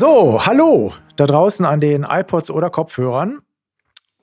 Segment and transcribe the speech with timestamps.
[0.00, 3.42] So, hallo da draußen an den iPods oder Kopfhörern.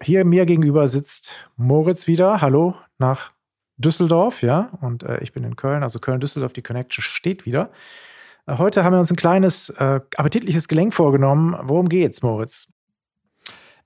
[0.02, 2.42] Hier mir gegenüber sitzt Moritz wieder.
[2.42, 3.32] Hallo nach
[3.78, 4.72] Düsseldorf, ja.
[4.82, 7.70] Und äh, ich bin in Köln, also Köln-Düsseldorf, die Connection steht wieder.
[8.48, 11.56] Äh, heute haben wir uns ein kleines äh, appetitliches Gelenk vorgenommen.
[11.62, 12.68] Worum geht's, Moritz?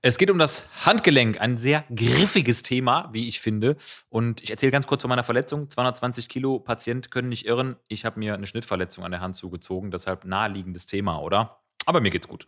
[0.00, 3.76] Es geht um das Handgelenk, ein sehr griffiges Thema, wie ich finde.
[4.08, 5.68] Und ich erzähle ganz kurz von meiner Verletzung.
[5.68, 7.76] 220 Kilo, Patient können nicht irren.
[7.88, 11.61] Ich habe mir eine Schnittverletzung an der Hand zugezogen, deshalb naheliegendes Thema, oder?
[11.86, 12.46] Aber mir geht's gut.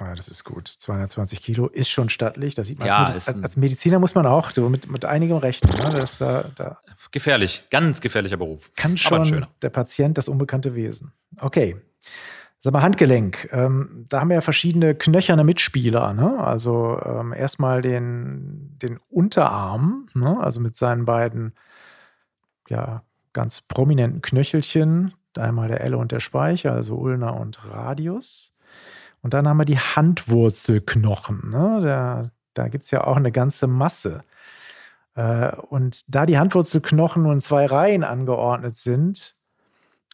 [0.00, 0.68] Ja, das ist gut.
[0.68, 2.54] 220 Kilo ist schon stattlich.
[2.54, 5.36] Das sieht man ja, als, als, als, Mediziner muss man auch so mit, mit einigem
[5.36, 5.70] rechnen.
[5.74, 5.90] Ne?
[5.90, 6.78] Das, äh, da
[7.10, 8.70] gefährlich, ganz gefährlicher Beruf.
[8.74, 11.12] Kann schon der Patient das unbekannte Wesen.
[11.38, 11.76] Okay.
[12.60, 13.48] Sag mal, Handgelenk.
[13.52, 16.14] Ähm, da haben wir ja verschiedene knöcherne Mitspieler.
[16.14, 16.38] Ne?
[16.38, 20.38] Also ähm, erstmal den, den Unterarm, ne?
[20.40, 21.54] also mit seinen beiden
[22.68, 25.12] ja, ganz prominenten Knöchelchen.
[25.36, 28.54] Einmal der Elle und der Speicher, also Ulna und Radius.
[29.22, 31.50] Und dann haben wir die Handwurzelknochen.
[31.50, 31.80] Ne?
[31.82, 34.24] Da, da gibt es ja auch eine ganze Masse.
[35.14, 39.36] Äh, und da die Handwurzelknochen nur in zwei Reihen angeordnet sind,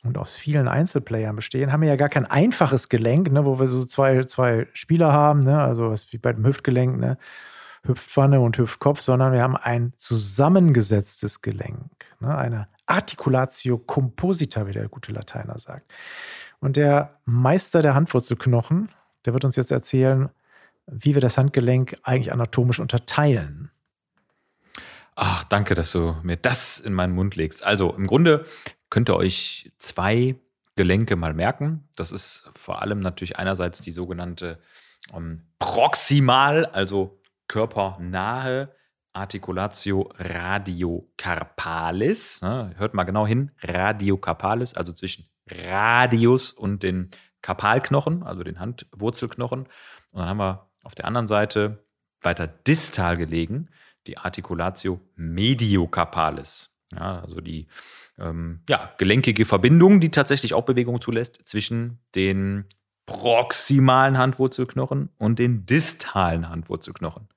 [0.04, 3.66] und aus vielen Einzelplayern bestehen, haben wir ja gar kein einfaches Gelenk, ne, wo wir
[3.66, 7.18] so zwei, zwei Spieler haben, ne, also wie bei dem Hüftgelenk, ne,
[7.84, 14.88] Hüftpfanne und Hüftkopf, sondern wir haben ein zusammengesetztes Gelenk, ne, eine Articulatio composita, wie der
[14.88, 15.92] gute Lateiner sagt.
[16.60, 18.90] Und der Meister der Handwurzelknochen,
[19.24, 20.28] der wird uns jetzt erzählen,
[20.86, 23.70] wie wir das Handgelenk eigentlich anatomisch unterteilen.
[25.14, 27.64] Ach, danke, dass du mir das in meinen Mund legst.
[27.64, 28.44] Also im Grunde
[28.88, 30.36] könnt ihr euch zwei
[30.76, 31.88] Gelenke mal merken.
[31.96, 34.60] Das ist vor allem natürlich einerseits die sogenannte
[35.12, 38.72] ähm, Proximal, also körpernahe
[39.12, 42.42] Articulatio radiocarpalis.
[42.42, 47.10] Ne, hört mal genau hin, radiocarpalis, also zwischen Radius und den
[47.42, 49.60] Karpalknochen, also den Handwurzelknochen.
[49.60, 51.84] Und dann haben wir auf der anderen Seite
[52.20, 53.68] weiter distal gelegen
[54.06, 56.74] die Articulatio mediocarpalis.
[56.92, 57.68] Ja, also die
[58.18, 62.64] ähm, ja, gelenkige Verbindung, die tatsächlich auch Bewegung zulässt zwischen den
[63.04, 67.28] proximalen Handwurzelknochen und den distalen Handwurzelknochen.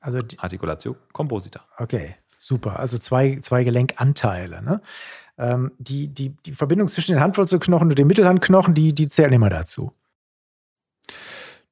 [0.00, 1.66] Also die Articulatio composita.
[1.76, 2.80] Okay, super.
[2.80, 4.62] Also zwei, zwei Gelenkanteile.
[4.62, 4.82] Ne?
[5.38, 9.50] Ähm, die, die, die Verbindung zwischen den Handwurzelknochen und den Mittelhandknochen, die, die zählen immer
[9.50, 9.92] dazu.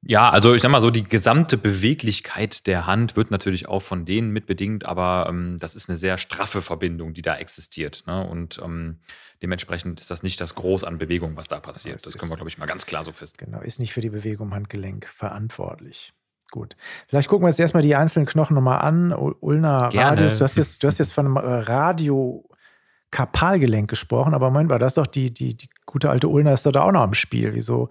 [0.01, 4.05] Ja, also ich sag mal so, die gesamte Beweglichkeit der Hand wird natürlich auch von
[4.05, 8.03] denen mitbedingt, aber ähm, das ist eine sehr straffe Verbindung, die da existiert.
[8.07, 8.25] Ne?
[8.25, 8.99] Und ähm,
[9.41, 11.97] dementsprechend ist das nicht das Groß an Bewegung, was da passiert.
[11.97, 13.37] Das, das können wir, glaube ich, mal ganz klar so fest.
[13.37, 16.13] Genau, ist nicht für die Bewegung im Handgelenk verantwortlich.
[16.51, 16.75] Gut.
[17.07, 19.13] Vielleicht gucken wir uns erstmal die einzelnen Knochen nochmal an.
[19.13, 20.11] Ulna, Gerne.
[20.11, 20.39] Radius.
[20.39, 24.91] Du hast, jetzt, du hast jetzt von einem äh, Radio-Karpalgelenk gesprochen, aber Moment mal, das
[24.91, 27.53] ist doch die, die, die gute alte Ulna ist doch da auch noch im Spiel.
[27.53, 27.89] Wieso?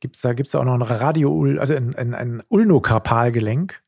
[0.00, 3.82] Gibt es da, gibt's da auch noch ein Radio, also ein, ein, ein Ulnokarpalgelenk?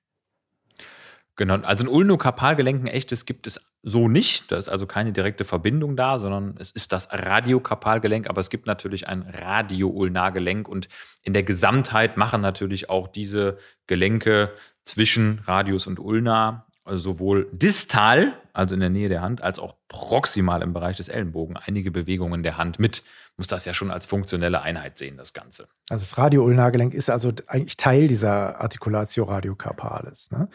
[1.43, 4.53] Genau, also ein Ulnokarpalgelenk, ein echtes, gibt es so nicht.
[4.53, 8.69] Da ist also keine direkte Verbindung da, sondern es ist das Radiokarpalgelenk, aber es gibt
[8.69, 10.89] natürlich ein Radioulnargelenk und
[11.25, 13.59] in der Gesamtheit machen natürlich auch diese
[13.89, 14.53] Gelenke
[14.85, 19.75] zwischen Radius und Ulnar also sowohl distal, also in der Nähe der Hand, als auch
[19.89, 23.03] proximal im Bereich des Ellenbogen einige Bewegungen der Hand mit
[23.37, 25.67] muss das ja schon als funktionelle Einheit sehen, das Ganze.
[25.89, 30.31] Also das Radioulnargelenk ist also eigentlich Teil dieser Articulatio radiocarpalis.
[30.31, 30.49] Ne?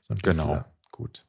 [0.00, 0.64] So genau.
[0.92, 1.24] Gut.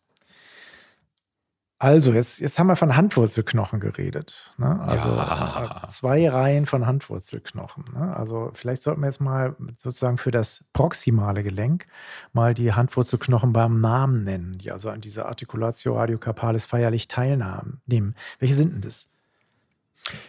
[1.81, 4.53] Also, jetzt, jetzt haben wir von Handwurzelknochen geredet.
[4.57, 4.81] Ne?
[4.81, 5.81] Also ja.
[5.85, 7.85] Äh, zwei Reihen von Handwurzelknochen.
[7.93, 8.15] Ne?
[8.17, 11.87] Also, vielleicht sollten wir jetzt mal sozusagen für das proximale Gelenk
[12.33, 18.15] mal die Handwurzelknochen beim Namen nennen, die also an dieser Articulatio radiocarpalis feierlich teilnehmen.
[18.39, 19.09] Welche sind denn das?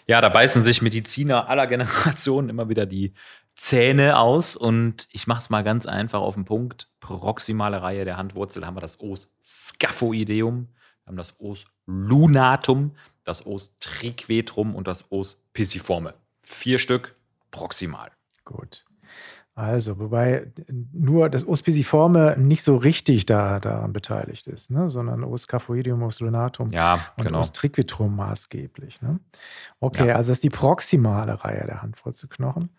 [0.07, 3.13] Ja, da beißen sich Mediziner aller Generationen immer wieder die
[3.57, 6.89] Zähne aus und ich mache es mal ganz einfach auf den Punkt.
[7.01, 10.69] Proximale Reihe der Handwurzel haben wir das Os scaphoideum,
[11.11, 12.93] wir haben das Os lunatum,
[13.25, 16.15] das Os triquetrum und das Os pisiforme.
[16.43, 17.17] Vier Stück
[17.51, 18.13] proximal.
[18.45, 18.85] Gut.
[19.57, 20.53] Also, wobei
[20.93, 24.89] nur das Ospiciforme nicht so richtig da, daran beteiligt ist, ne?
[24.89, 27.41] sondern Os Scaphoidium, Os Lunatum ja, und genau.
[27.41, 29.03] Os Triquitrum maßgeblich.
[29.03, 29.19] Ne?
[29.81, 30.15] Okay, ja.
[30.15, 32.71] also das ist die proximale Reihe der Handwurzelknochen.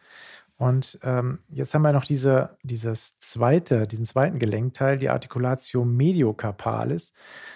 [0.62, 7.14] Und ähm, jetzt haben wir noch diese, dieses zweite, diesen zweiten Gelenkteil, die Articulatio mediocarpalis.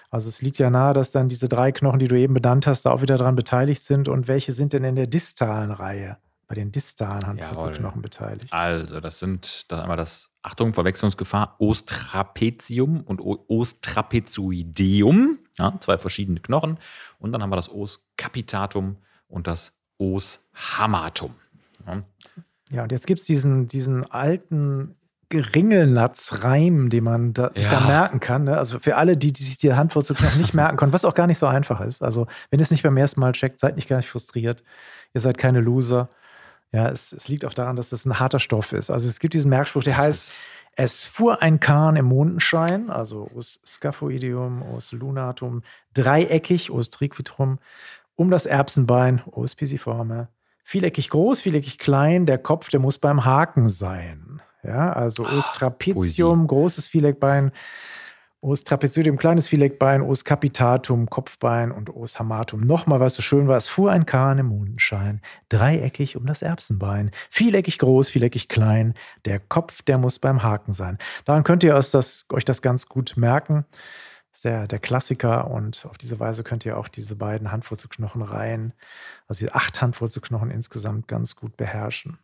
[0.10, 2.82] Also es liegt ja nahe, dass dann diese drei Knochen, die du eben benannt hast,
[2.82, 4.10] da auch wieder daran beteiligt sind.
[4.10, 6.18] Und welche sind denn in der distalen Reihe?
[6.48, 8.54] bei den distalen Handwurzelknochen beteiligt.
[8.54, 15.40] Also, das sind dann einmal das, Achtung, Verwechslungsgefahr, Ostrapezium und Ostrapezoideum.
[15.58, 16.78] Ja, zwei verschiedene Knochen.
[17.18, 18.98] Und dann haben wir das Os capitatum
[19.28, 21.34] und das Os hamatum.
[21.88, 22.04] Ja.
[22.76, 24.96] Ja, und jetzt gibt es diesen, diesen alten
[25.34, 27.80] Ringelnatz-Reim, den man da, sich Ja.
[27.80, 28.44] da merken kann.
[28.46, 28.58] Ne?
[28.58, 31.38] Also für alle, die, die sich die Handwurzelknochen nicht merken können, was auch gar nicht
[31.38, 32.04] so einfach ist.
[32.04, 34.64] Also wenn ihr es nicht beim ersten Mal checkt, seid nicht gar nicht frustriert.
[35.14, 36.10] Ihr seid keine Loser.
[36.72, 38.90] Ja, es, es liegt auch daran, dass das ein harter Stoff ist.
[38.92, 43.30] Also es gibt diesen Merkspruch, der Das heißt, es fuhr ein Kahn im Mondenschein, also
[43.34, 45.64] os Scaphoideum, os lunatum,
[45.94, 47.60] dreieckig, os triquitrum,
[48.16, 50.28] um das Erbsenbein, os pisiforme,
[50.66, 54.42] vieleckig groß, vieleckig klein, der Kopf, der muss beim Haken sein.
[54.64, 57.52] Ja, also os Ah, trapezium, großes Vieleckbein,
[58.42, 62.62] os trapezoidium, kleines Vieleckbein, os capitatum, Kopfbein und os hamatum.
[62.62, 67.12] Nochmal, was so schön war, es fuhr ein Kahn im Mondenschein, dreieckig um das Erbsenbein,
[67.30, 68.96] vieleckig groß, vieleckig klein,
[69.26, 70.98] der Kopf, der muss beim Haken sein.
[71.26, 73.66] Daran könnt ihr euch das, euch das ganz gut merken.
[74.36, 78.74] Das ist der, der Klassiker und auf diese Weise könnt ihr auch diese beiden Handwurzelknochenreihen,
[79.30, 82.20] also die acht Handwurzelknochen insgesamt ganz gut beherrschen.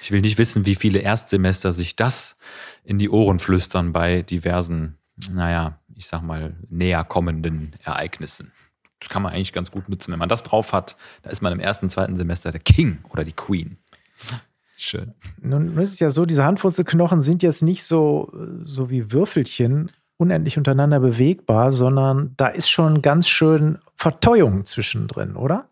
[0.00, 2.36] Ich will nicht wissen, wie viele Erstsemester sich das
[2.84, 4.96] in die Ohren flüstern bei diversen,
[5.32, 8.52] naja, ich sag mal, näher kommenden Ereignissen.
[9.00, 10.12] Das kann man eigentlich ganz gut nutzen.
[10.12, 13.24] Wenn man das drauf hat, da ist man im ersten, zweiten Semester der King oder
[13.24, 13.76] die Queen.
[14.76, 15.14] Schön.
[15.42, 18.32] Nun ist es ja so, diese Handwurzelknochen sind jetzt nicht so,
[18.62, 25.68] so wie Würfelchen unendlich untereinander bewegbar, sondern da ist schon ganz schön Verteuung zwischendrin, oder?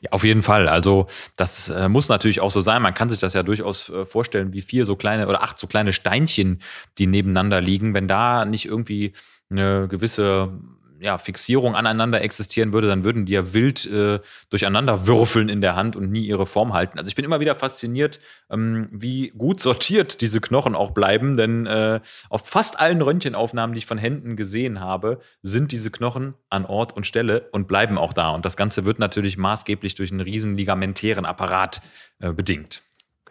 [0.00, 0.68] Ja, auf jeden Fall.
[0.68, 1.06] Also
[1.36, 2.80] das äh, muss natürlich auch so sein.
[2.80, 5.66] Man kann sich das ja durchaus äh, vorstellen, wie vier so kleine oder acht so
[5.66, 6.60] kleine Steinchen,
[6.96, 7.92] die nebeneinander liegen.
[7.92, 9.12] Wenn da nicht irgendwie
[9.50, 10.52] eine gewisse
[11.00, 14.20] ja, Fixierung aneinander existieren würde, dann würden die ja wild äh,
[14.50, 16.98] durcheinander würfeln in der Hand und nie ihre Form halten.
[16.98, 18.20] Also ich bin immer wieder fasziniert,
[18.50, 23.78] ähm, wie gut sortiert diese Knochen auch bleiben, denn äh, auf fast allen Röntgenaufnahmen, die
[23.78, 28.12] ich von Händen gesehen habe, sind diese Knochen an Ort und Stelle und bleiben auch
[28.12, 28.30] da.
[28.30, 31.80] Und das Ganze wird natürlich maßgeblich durch einen riesen ligamentären Apparat
[32.18, 32.82] äh, bedingt.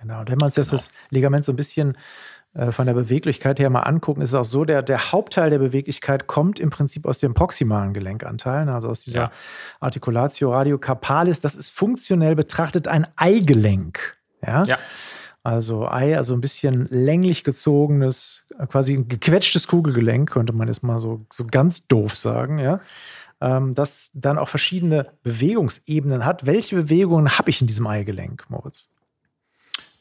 [0.02, 0.22] Genau.
[0.22, 0.82] Und wenn uns jetzt Genau.
[0.82, 1.98] das Ligament so ein bisschen
[2.72, 6.26] von der Beweglichkeit her mal angucken, ist es auch so, der, der Hauptteil der Beweglichkeit
[6.26, 9.32] kommt im Prinzip aus dem proximalen Gelenkanteil, ne, also aus dieser Ja.
[9.80, 11.42] Articulatio radiocarpalis.
[11.42, 14.18] Das ist funktionell betrachtet ein Eigelenk.
[14.46, 14.64] Ja.
[14.64, 14.78] Ja.
[15.44, 20.84] Also Ei, also ein bisschen länglich gezogenes, äh, quasi ein gequetschtes Kugelgelenk, könnte man jetzt
[20.84, 22.82] mal so, so ganz doof sagen, ja.
[23.42, 26.46] Ähm, das dann auch verschiedene Bewegungsebenen hat.
[26.46, 28.90] Welche Bewegungen habe ich in diesem Eigelenk, Moritz?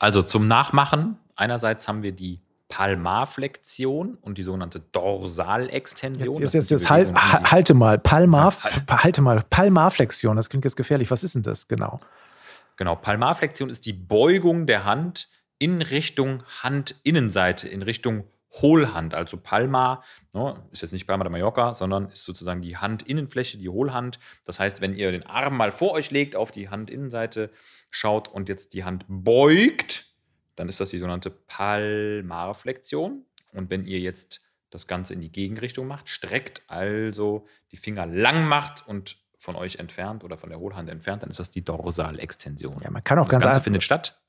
[0.00, 6.38] Also zum Nachmachen, einerseits haben wir die Palmarflexion und die sogenannte Dorsalextension.
[6.38, 9.04] Jetzt, jetzt, jetzt, halt, halte mal, Palmar, Ja, halt.
[9.04, 11.10] halte mal, Palmarflexion, das klingt jetzt gefährlich.
[11.10, 12.00] Was ist denn das genau?
[12.76, 19.14] Genau, Palmarflexion ist die Beugung der Hand in Richtung Handinnenseite, in Richtung Hohlhand.
[19.14, 20.02] Also Palmar
[20.32, 24.18] ne, ist jetzt nicht Palma de Mallorca, sondern ist sozusagen die Handinnenfläche, die Hohlhand.
[24.44, 27.50] Das heißt, wenn ihr den Arm mal vor euch legt, auf die Handinnenseite
[27.90, 30.07] schaut und jetzt die Hand beugt,
[30.58, 33.24] dann ist das die sogenannte Palmarflexion.
[33.52, 38.46] Und wenn ihr jetzt das Ganze in die Gegenrichtung macht, streckt also die Finger lang
[38.48, 42.80] macht und von euch entfernt oder von der Hohlhand entfernt, dann ist das die Dorsalextension.
[42.82, 43.64] Ja, man kann auch das ganz Ganze einfach.
[43.64, 44.20] findet statt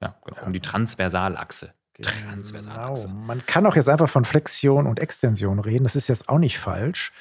[0.00, 1.74] ja, genau, um die Transversalachse.
[1.94, 2.08] Genau.
[2.26, 3.08] Transversalachse.
[3.08, 5.84] Man kann auch jetzt einfach von Flexion und Extension reden.
[5.84, 7.12] Das ist jetzt auch nicht falsch.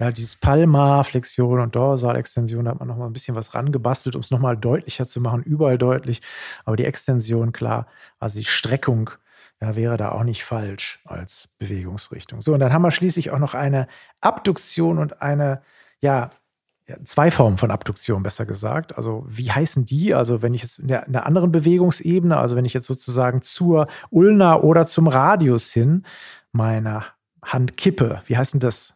[0.00, 4.22] Ja, dieses Palmarflexion und Dorsalextension, da hat man noch mal ein bisschen was rangebastelt, um
[4.22, 6.22] es noch mal deutlicher zu machen, überall deutlich.
[6.64, 7.86] Aber die Extension, klar,
[8.18, 9.10] also die Streckung,
[9.60, 12.40] ja, wäre da auch nicht falsch als Bewegungsrichtung.
[12.40, 13.86] So, und dann haben wir schließlich auch noch eine
[14.20, 15.62] Abduktion und eine,
[16.00, 16.30] ja,
[16.88, 18.96] ja, zwei Formen von Abduktion, besser gesagt.
[18.96, 20.14] Also, wie heißen die?
[20.14, 23.42] Also, wenn ich jetzt in der, in der anderen Bewegungsebene, also wenn ich jetzt sozusagen
[23.42, 26.04] zur Ulna oder zum Radius hin
[26.52, 27.04] meine
[27.42, 28.94] Hand kippe, wie heißt denn das?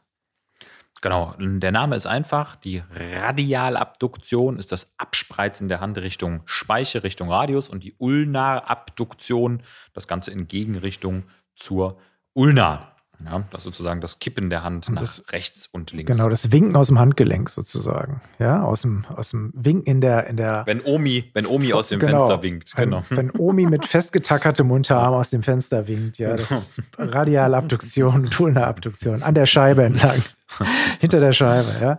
[1.03, 2.57] Genau, der Name ist einfach.
[2.57, 9.63] Die Radialabduktion ist das Abspreizen der Hand Richtung Speiche, Richtung Radius und die Ulnarabduktion,
[9.95, 11.99] das Ganze in Gegenrichtung zur
[12.35, 12.90] Ulna.
[13.25, 16.11] Ja, das ist sozusagen das Kippen der Hand nach das- rechts und links.
[16.17, 18.21] Genau, das Winken aus dem Handgelenk sozusagen.
[18.39, 21.89] Ja, aus dem, aus dem Winken in der, in der Wenn Omi, wenn Omi aus
[21.89, 22.19] dem Genau.
[22.27, 22.77] Fenster winkt.
[22.77, 23.05] Wenn, Genau.
[23.11, 26.61] wenn Omi mit festgetackertem Unterarm aus dem Fenster winkt, ja, das Genau.
[26.61, 30.23] ist Radialabduktion und Ulnarabduktion an der Scheibe entlang.
[31.01, 31.99] Hinter der Scheibe, ja.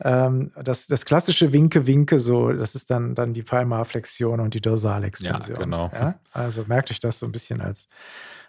[0.00, 5.56] Ähm, das, das klassische Winke-Winke, so, das ist dann, dann die Palmarflexion und die Dorsalextension.
[5.58, 5.90] Ja, genau.
[5.92, 6.14] Ja?
[6.32, 7.88] Also merkt euch das so ein bisschen als,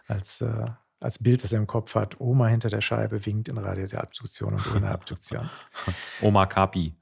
[0.08, 0.66] als, äh,
[1.00, 2.20] als Bild, das ihr im Kopf hat.
[2.20, 5.50] Oma hinter der Scheibe winkt in Radialabduktion und Ulnarabduktion.
[6.22, 6.94] Oma Kapi.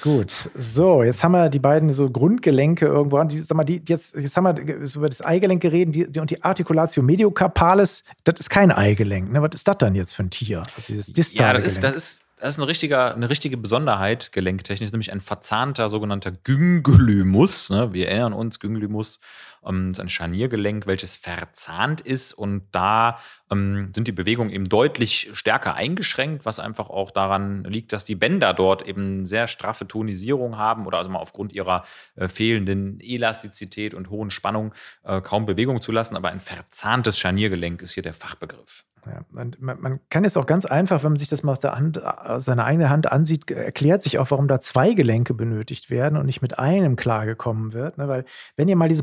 [0.00, 3.28] Gut, so, jetzt haben wir die beiden so Grundgelenke irgendwo an.
[3.28, 6.20] Die, sag mal, die, jetzt, jetzt haben wir so über das Eigelenk geredet die, die,
[6.20, 9.30] und die Articulatio mediocarpalis, das ist kein Eigelenk.
[9.30, 9.42] Ne?
[9.42, 10.62] Was ist das dann jetzt für ein Tier?
[10.76, 14.32] Also dieses Ja, distale das ist, das ist, das ist eine, richtige, eine richtige Besonderheit
[14.32, 17.68] gelenktechnisch, nämlich ein verzahnter sogenannter Gynglymus.
[17.70, 17.92] Ne?
[17.92, 19.20] Wir erinnern uns, Gynglymus
[19.66, 23.18] ähm, ein Scharniergelenk, welches verzahnt ist und da
[23.50, 28.14] ähm, sind die Bewegungen eben deutlich stärker eingeschränkt, was einfach auch daran liegt, dass die
[28.14, 31.84] Bänder dort eben sehr straffe Tonisierung haben oder also mal aufgrund ihrer
[32.16, 36.16] äh, fehlenden Elastizität und hohen Spannung äh, kaum Bewegung zulassen.
[36.16, 38.84] Aber ein verzahntes Scharniergelenk ist hier der Fachbegriff.
[39.04, 41.74] Ja, man, man, kann jetzt auch ganz einfach, wenn man sich das mal aus der
[41.74, 46.16] Hand, aus seiner eigenen Hand ansieht, erklärt sich auch, warum da zwei Gelenke benötigt werden
[46.16, 47.98] und nicht mit einem klargekommen wird.
[47.98, 48.06] Ne?
[48.06, 49.02] Weil, wenn ihr mal diese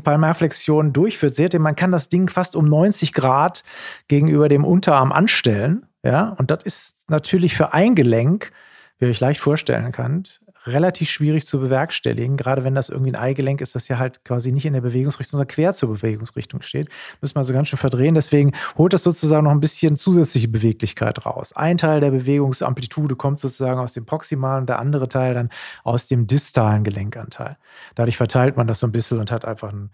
[0.50, 3.62] Palmarflexion durchführt, seht ihr, man kann das Ding fast um 90 Grad
[4.08, 5.86] gegenüber dem Unterarm anstellen.
[6.02, 8.50] Ja, und das ist natürlich für ein Gelenk,
[8.98, 12.36] wie ihr euch leicht vorstellen könnt, relativ schwierig zu bewerkstelligen.
[12.36, 15.32] Gerade wenn das irgendwie ein Eigelenk ist, das ja halt quasi nicht in der Bewegungsrichtung,
[15.32, 16.88] sondern quer zur Bewegungsrichtung steht.
[17.20, 18.14] Müssen wir also ganz schön verdrehen.
[18.14, 21.52] Deswegen holt das sozusagen noch ein bisschen zusätzliche Beweglichkeit raus.
[21.54, 25.50] Ein Teil der Bewegungsamplitude kommt sozusagen aus dem proximalen, der andere Teil dann
[25.84, 27.58] aus dem distalen Gelenkanteil.
[27.94, 29.90] Dadurch verteilt man das so ein bisschen und hat einfach einen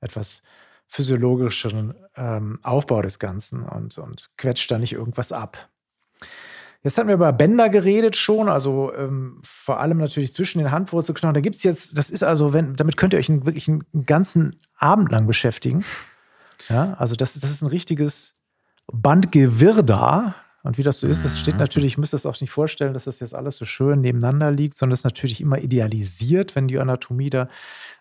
[0.00, 0.42] etwas
[0.86, 5.68] physiologischeren ähm, Aufbau des Ganzen und, und quetscht da nicht irgendwas ab.
[6.82, 11.34] Jetzt hatten wir über Bänder geredet schon, also ähm, vor allem natürlich zwischen den Handwurzelknochen.
[11.34, 13.84] Da gibt es jetzt, das ist also, wenn, damit könnt ihr euch einen, wirklich einen
[14.06, 15.84] ganzen Abend lang beschäftigen.
[16.68, 18.34] Ja, also das, das ist ein richtiges
[18.90, 20.34] Bandgewirr da.
[20.62, 21.60] Und wie das so ist, das steht mhm.
[21.60, 24.76] natürlich, ich müsste das auch nicht vorstellen, dass das jetzt alles so schön nebeneinander liegt,
[24.76, 27.48] sondern es ist natürlich immer idealisiert, wenn die Anatomie da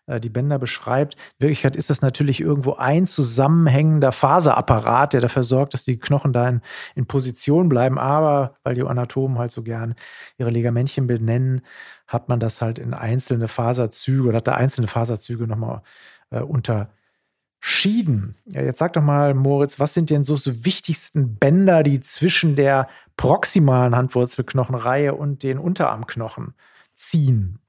[0.08, 1.16] äh, die Bänder beschreibt.
[1.16, 6.34] In Wirklichkeit ist das natürlich irgendwo ein zusammenhängender Faserapparat, der dafür sorgt, dass die Knochen
[6.34, 6.62] da in,
[6.96, 7.98] in Position bleiben.
[7.98, 9.96] Aber weil die Anatomen halt so gern
[10.38, 11.62] ihre Ligamentchen benennen,
[12.08, 15.82] hat man das halt in einzelne Faserzüge oder hat da einzelne Faserzüge nochmal
[16.32, 16.90] äh, unter
[17.60, 18.36] Schieden.
[18.46, 22.56] Ja, jetzt sag doch mal, Moritz, was sind denn so die wichtigsten Bänder, die zwischen
[22.56, 22.88] der
[23.18, 26.54] proximalen Handwurzelknochenreihe und den Unterarmknochen
[26.96, 27.60] ziehen?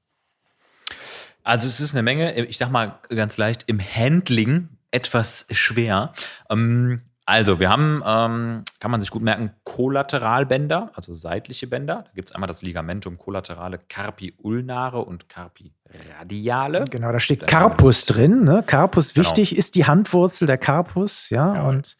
[1.43, 6.13] Also es ist eine Menge, ich sag mal ganz leicht, im Handling etwas schwer.
[6.49, 12.03] Ähm, also, wir haben, ähm, kann man sich gut merken, Kollateralbänder, also seitliche Bänder.
[12.05, 15.71] Da gibt es einmal das Ligamentum collaterale Carpi ulnare und Carpi
[16.19, 16.83] radiale.
[16.89, 18.43] Genau, da steht Carpus drin.
[18.43, 18.63] Ne?
[18.65, 19.25] Carpus genau.
[19.25, 21.55] wichtig, ist die Handwurzel der Carpus, ja.
[21.55, 21.63] ja.
[21.63, 21.95] Und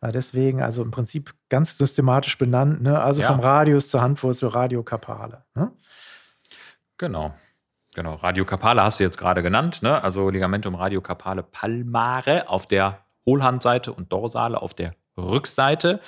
[0.00, 3.02] äh, deswegen, also im Prinzip ganz systematisch benannt, ne?
[3.02, 3.28] also ja.
[3.28, 5.42] vom Radius zur Handwurzel Radiokarpale.
[5.56, 5.72] Ne?
[6.98, 7.34] Genau.
[7.94, 10.04] Genau, Radiokarpale hast du jetzt gerade genannt, ne?
[10.04, 16.00] also Ligamentum radiokarpale palmare auf der Hohlhandseite und Dorsale auf der Rückseite.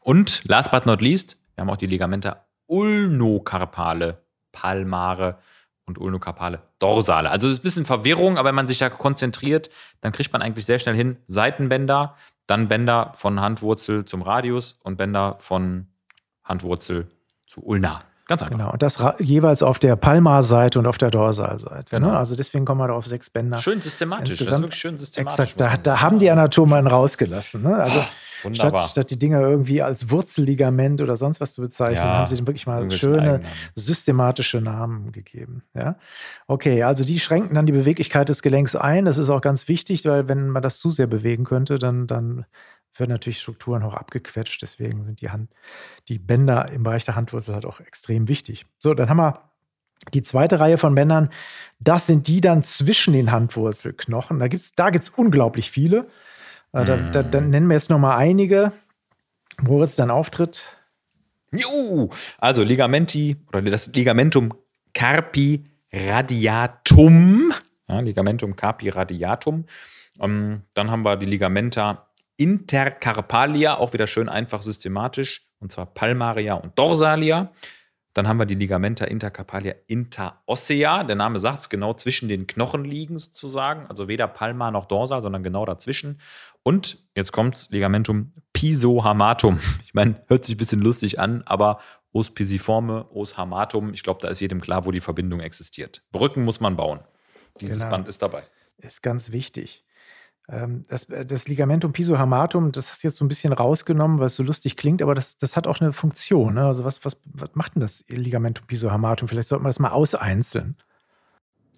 [0.00, 4.18] Und last but not least, wir haben auch die Ligamenta ulnokarpale
[4.52, 5.38] palmare
[5.86, 7.30] und ulnokarpale dorsale.
[7.30, 9.70] Also es ist ein bisschen Verwirrung, aber wenn man sich da konzentriert,
[10.02, 12.16] dann kriegt man eigentlich sehr schnell hin Seitenbänder,
[12.46, 15.86] dann Bänder von Handwurzel zum Radius und Bänder von
[16.44, 17.08] Handwurzel
[17.46, 18.00] zu Ulna.
[18.28, 18.58] Ganz einfach.
[18.58, 21.94] Genau, und das jeweils auf der Palmar-Seite und auf der Dorsalseite.
[21.94, 22.00] Ne?
[22.00, 22.12] Genau.
[22.12, 22.18] Ne?
[22.18, 23.58] Also deswegen kommen wir da auf sechs Bänder.
[23.58, 25.38] Schön systematisch, Insgesamt, das ist wirklich schön systematisch.
[25.38, 27.62] Exakt, da, da haben die Anatomen rausgelassen.
[27.62, 27.76] Ne?
[27.76, 28.00] Also
[28.42, 32.26] oh, statt, statt, die Dinger irgendwie als Wurzelligament oder sonst was zu bezeichnen, ja, haben
[32.26, 33.42] sie denen wirklich mal schöne,
[33.76, 35.62] systematische Namen gegeben.
[35.74, 35.94] Ja?
[36.48, 39.04] Okay, also die schränken dann die Beweglichkeit des Gelenks ein.
[39.04, 42.44] Das ist auch ganz wichtig, weil wenn man das zu sehr bewegen könnte, dann, dann
[42.98, 44.60] werden natürlich Strukturen auch abgequetscht.
[44.62, 45.50] Deswegen sind die, Hand,
[46.08, 48.66] die Bänder im Bereich der Handwurzel halt auch extrem wichtig.
[48.78, 49.50] So, dann haben wir
[50.12, 51.30] die zweite Reihe von Bändern.
[51.78, 54.38] Das sind die dann zwischen den Handwurzelknochen.
[54.38, 56.06] Da gibt es da gibt's unglaublich viele.
[56.72, 57.50] Äh, da, da, da, mhm.
[57.50, 58.72] nennen wir jetzt noch mal einige,
[59.58, 60.64] wo es dann auftritt.
[61.52, 62.10] Juhu.
[62.38, 64.54] Also Ligamenti oder das Ligamentum
[64.92, 67.52] carpi radiatum.
[67.88, 69.64] Ja, Ligamentum carpi radiatum.
[70.20, 76.54] Ähm, dann haben wir die Ligamenta Intercarpalia, auch wieder schön einfach systematisch, und zwar Palmaria
[76.54, 77.52] und Dorsalia.
[78.16, 81.04] Dann haben wir die Ligamenta intercarpalia interossea.
[81.04, 83.86] Der Name sagt es, genau zwischen den Knochen liegen sozusagen.
[83.88, 86.18] Also weder Palmar noch Dorsal, sondern genau dazwischen.
[86.62, 89.60] Und jetzt kommt Ligamentum pisohamatum.
[89.84, 91.78] Ich meine, hört sich ein bisschen lustig an, aber
[92.10, 93.92] os pisiforme, os hamatum.
[93.92, 96.02] Ich glaube, da ist jedem klar, wo die Verbindung existiert.
[96.10, 97.00] Brücken muss man bauen.
[97.60, 97.90] Dieses genau.
[97.90, 98.44] Band ist dabei.
[98.78, 99.84] Ist ganz wichtig.
[100.48, 104.26] Ähm, das, äh, das Ligamentum pisohamatum, das hast du jetzt so ein bisschen rausgenommen, weil
[104.26, 106.54] es so lustig klingt, aber das, das hat auch eine Funktion.
[106.54, 106.66] Ne?
[106.66, 109.28] Also was, was, was macht denn das Ligamentum pisohamatum?
[109.28, 110.76] Vielleicht sollte man das mal auseinzeln.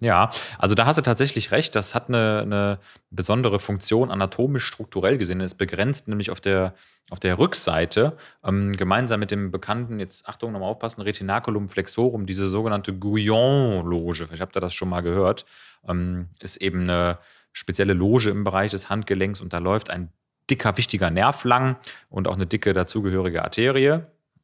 [0.01, 1.75] Ja, also da hast du tatsächlich recht.
[1.75, 2.79] Das hat eine, eine
[3.11, 5.41] besondere Funktion anatomisch strukturell gesehen.
[5.41, 6.73] Es begrenzt nämlich auf der,
[7.09, 12.47] auf der Rückseite ähm, gemeinsam mit dem bekannten, jetzt Achtung, nochmal aufpassen, Retinaculum flexorum, diese
[12.47, 14.27] sogenannte Guyon-Loge.
[14.27, 15.45] Vielleicht habt ihr das schon mal gehört.
[15.85, 17.17] Ähm, ist eben eine
[17.51, 20.09] spezielle Loge im Bereich des Handgelenks und da läuft ein
[20.49, 21.77] dicker, wichtiger Nerv lang
[22.09, 24.01] und auch eine dicke dazugehörige Arterie.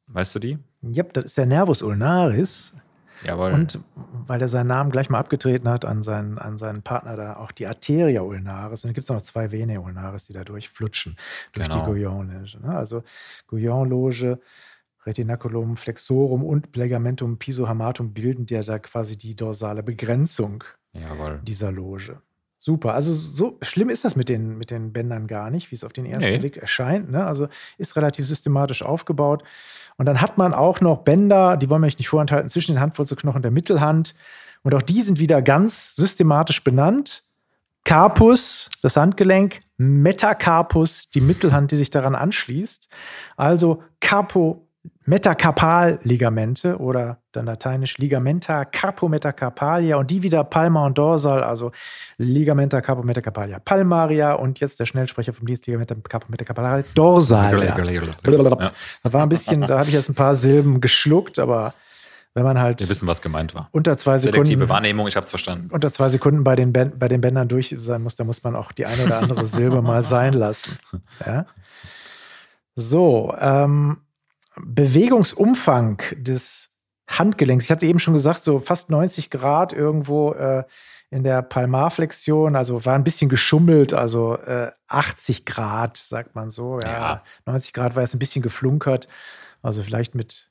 [0.07, 0.59] Weißt du die?
[0.81, 2.75] Ja, das ist der Nervus ulnaris.
[3.23, 3.53] Jawohl.
[3.53, 3.79] Und
[4.27, 7.51] weil er seinen Namen gleich mal abgetreten hat an seinen, an seinen Partner da, auch
[7.51, 8.83] die Arteria ulnaris.
[8.83, 11.15] Und dann gibt es noch zwei Vene ulnaris, die da durchflutschen,
[11.53, 11.85] durch Genau.
[11.85, 12.59] die Guyon-Loge.
[12.61, 12.75] Ne?
[12.75, 13.03] Also
[13.47, 14.39] Guyon-Loge,
[15.05, 21.39] Retinaculum flexorum und Ligamentum pisohamatum bilden ja da quasi die dorsale Begrenzung Jawohl.
[21.43, 22.21] dieser Loge.
[22.65, 22.95] Super.
[22.95, 25.93] Also so schlimm ist das mit den, mit den Bändern gar nicht, wie es auf
[25.93, 26.39] den ersten Nee.
[26.39, 27.11] Blick erscheint.
[27.11, 27.23] Ne?
[27.23, 29.43] Also ist relativ systematisch aufgebaut.
[29.97, 32.81] Und dann hat man auch noch Bänder, die wollen wir euch nicht vorenthalten, zwischen den
[32.81, 34.15] Handwurzelknochen der Mittelhand.
[34.63, 37.23] Und auch die sind wieder ganz systematisch benannt.
[37.83, 42.89] Carpus, das Handgelenk, Metacarpus, die Mittelhand, die sich daran anschließt.
[43.37, 44.64] Also Carpo
[45.05, 51.71] Metacarpalligamente oder dann lateinisch Ligamenta carpometacarpalia und die wieder Palma und Dorsal, also
[52.17, 57.63] Ligamenta carpometacarpalia palmaria und jetzt der Schnellsprecher vom Dienst Ligamenta carpometacarpalia dorsal.
[57.63, 58.71] Ja.
[59.03, 61.73] Da war ein bisschen, da hatte ich jetzt ein paar Silben geschluckt, aber
[62.33, 63.69] wenn man halt Wir wissen, was gemeint war.
[63.71, 65.69] unter zwei Selektive Sekunden Wahrnehmung, ich habe es verstanden.
[65.71, 68.55] unter zwei Sekunden bei den, Bänd, bei den Bändern durch sein muss, da muss man
[68.55, 70.77] auch die eine oder andere Silbe mal sein lassen.
[71.25, 71.45] Ja?
[72.75, 73.97] So, ähm,
[74.61, 76.69] Bewegungsumfang des
[77.07, 77.65] Handgelenks.
[77.65, 80.63] Ich hatte eben schon gesagt, so fast 90 Grad irgendwo äh,
[81.11, 86.79] in der Palmarflexion, also war ein bisschen geschummelt, also äh, 80 Grad, sagt man so.
[86.79, 86.89] Ja.
[86.89, 87.23] Ja.
[87.45, 89.07] 90 Grad war es ein bisschen geflunkert,
[89.61, 90.49] also vielleicht mit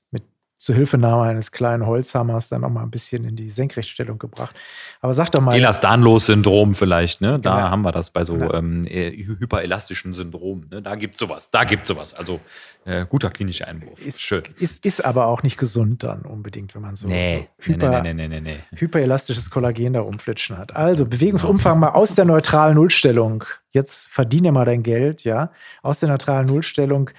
[0.64, 4.56] Zuhilfenahme eines kleinen Holzhammers dann nochmal ein bisschen in die Senkrechtstellung gebracht.
[5.02, 5.54] Aber sag doch mal.
[5.56, 7.38] Elastanlos-Syndrom vielleicht, ne?
[7.38, 7.70] Da Genau.
[7.70, 8.52] haben wir das bei so Genau.
[8.54, 10.68] ähm, äh, hyperelastischen Syndromen.
[10.70, 10.80] Ne?
[10.80, 11.50] Da gibt es sowas.
[11.50, 12.14] Da gibt es sowas.
[12.14, 12.40] Also
[12.86, 14.04] äh, guter klinischer Einwurf.
[14.04, 14.42] Ist, Schön.
[14.58, 18.14] Ist, ist aber auch nicht gesund dann unbedingt, wenn man so, Nee, so hyper, nee,
[18.14, 18.78] nee, nee, nee, nee.
[18.78, 20.74] hyperelastisches Kollagen da rumflitschen hat.
[20.74, 23.44] Also Bewegungsumfang mal aus der neutralen Nullstellung.
[23.70, 25.50] Jetzt verdiene mal dein Geld, ja.
[25.82, 27.10] Aus der neutralen Nullstellung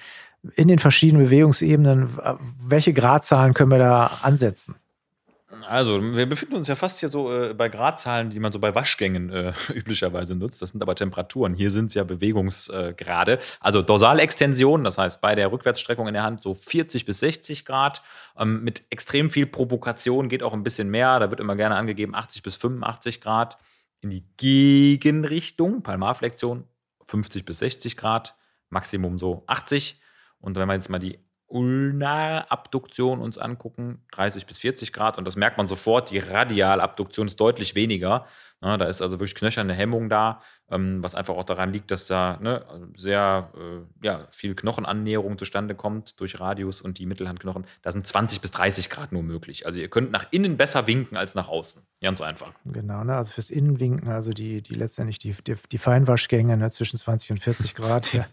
[0.54, 2.18] in den verschiedenen Bewegungsebenen.
[2.60, 4.76] Welche Gradzahlen können wir da ansetzen?
[5.68, 8.74] Also, wir befinden uns ja fast hier so äh, bei Gradzahlen, die man so bei
[8.74, 10.62] Waschgängen äh, üblicherweise nutzt.
[10.62, 11.54] Das sind aber Temperaturen.
[11.54, 13.38] Hier sind es ja Bewegungsgrade.
[13.60, 18.02] Also Dorsalextension, das heißt bei der Rückwärtsstreckung in der Hand so 40 bis 60 Grad.
[18.38, 21.18] Ähm, mit extrem viel Provokation geht auch ein bisschen mehr.
[21.18, 23.58] Da wird immer gerne angegeben 80 bis 85 Grad.
[24.02, 26.64] In die Gegenrichtung, Palmarflexion
[27.06, 28.34] 50 bis 60 Grad,
[28.68, 30.00] Maximum so 80.
[30.40, 31.18] Und wenn wir jetzt mal die
[31.48, 35.16] Ulnarabduktion uns angucken, 30 bis 40 Grad.
[35.18, 36.10] Und das merkt man sofort.
[36.10, 38.26] Die Radialabduktion ist deutlich weniger.
[38.62, 40.40] Ja, da ist also wirklich knöcherne Hemmung da,
[40.70, 42.64] ähm, was einfach auch daran liegt, dass da ne,
[42.96, 47.66] sehr äh, ja, viel Knochenannäherung zustande kommt durch Radius und die Mittelhandknochen.
[47.82, 49.66] Da sind 20 bis 30 Grad nur möglich.
[49.66, 51.82] Also ihr könnt nach innen besser winken als nach außen.
[52.00, 52.52] Ganz einfach.
[52.64, 53.16] Genau, ne?
[53.16, 56.70] also fürs Innenwinken, also die, die letztendlich die, die, die Feinwaschgänge ne?
[56.70, 58.12] zwischen 20 und 40 Grad.
[58.16, 58.24] Ja.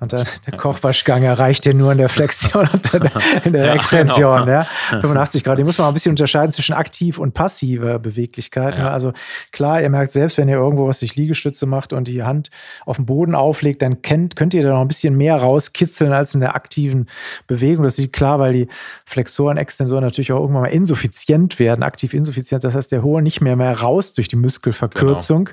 [0.00, 3.12] Und dann der Kochwaschgang erreicht ja nur in der Flexion und in der,
[3.44, 4.40] in der Ja, Extension.
[4.44, 4.52] genau.
[4.52, 4.64] Ja.
[5.00, 5.58] 85 Grad.
[5.58, 8.76] Die muss man auch ein bisschen unterscheiden zwischen aktiv und passiver Beweglichkeit.
[8.76, 8.90] Ne?
[8.90, 9.12] Also
[9.54, 12.50] klar, ihr merkt selbst, wenn ihr irgendwo was durch Liegestütze macht und die Hand
[12.84, 16.34] auf den Boden auflegt, dann kennt, könnt ihr da noch ein bisschen mehr rauskitzeln als
[16.34, 17.06] in der aktiven
[17.46, 17.84] Bewegung.
[17.84, 18.68] Das ist klar, weil die
[19.06, 22.64] Flexoren, Extensoren natürlich auch irgendwann mal insuffizient werden, aktiv insuffizient.
[22.64, 25.48] Das heißt, der holt nicht mehr mehr raus durch die Muskelverkürzung.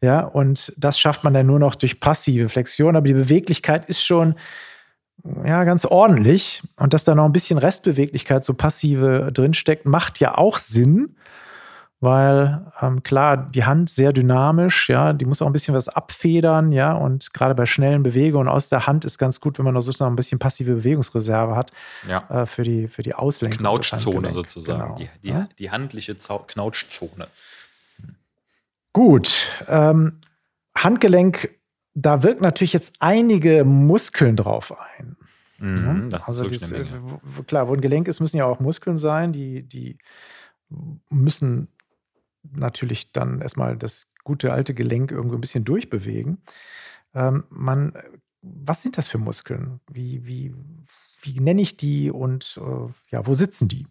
[0.00, 2.96] Ja, und das schafft man dann nur noch durch passive Flexion.
[2.96, 4.34] Aber die Beweglichkeit ist schon
[5.44, 6.62] ja, ganz ordentlich.
[6.76, 11.16] Und dass da noch ein bisschen Restbeweglichkeit, so passive drinsteckt, macht ja auch Sinn.
[12.02, 16.72] Weil ähm, klar, die Hand sehr dynamisch, ja, die muss auch ein bisschen was abfedern,
[16.72, 19.82] ja, und gerade bei schnellen Bewegungen aus der Hand ist ganz gut, wenn man noch
[19.82, 21.70] so noch ein bisschen passive Bewegungsreserve hat
[22.08, 22.42] Ja.
[22.42, 23.60] äh, für die für die Auslenkung.
[23.60, 24.82] Knautschzone sozusagen.
[24.82, 24.96] Genau.
[24.96, 25.48] Die, die, ja?
[25.60, 27.28] die handliche Zau Knautschzone.
[28.92, 29.48] Gut.
[29.68, 30.22] Ähm,
[30.76, 31.50] Handgelenk,
[31.94, 35.16] da wirken natürlich jetzt einige Muskeln drauf ein.
[35.58, 38.98] Mhm, das also ist eine äh, klar, wo ein Gelenk ist, müssen ja auch Muskeln
[38.98, 39.98] sein, die, die
[41.08, 41.68] müssen
[42.42, 46.42] natürlich dann erstmal das gute alte Gelenk irgendwo ein bisschen durchbewegen.
[47.14, 47.94] Ähm, man,
[48.40, 49.80] was sind das für Muskeln?
[49.90, 50.54] Wie, wie,
[51.22, 53.86] wie nenne ich die und äh, ja, wo sitzen die?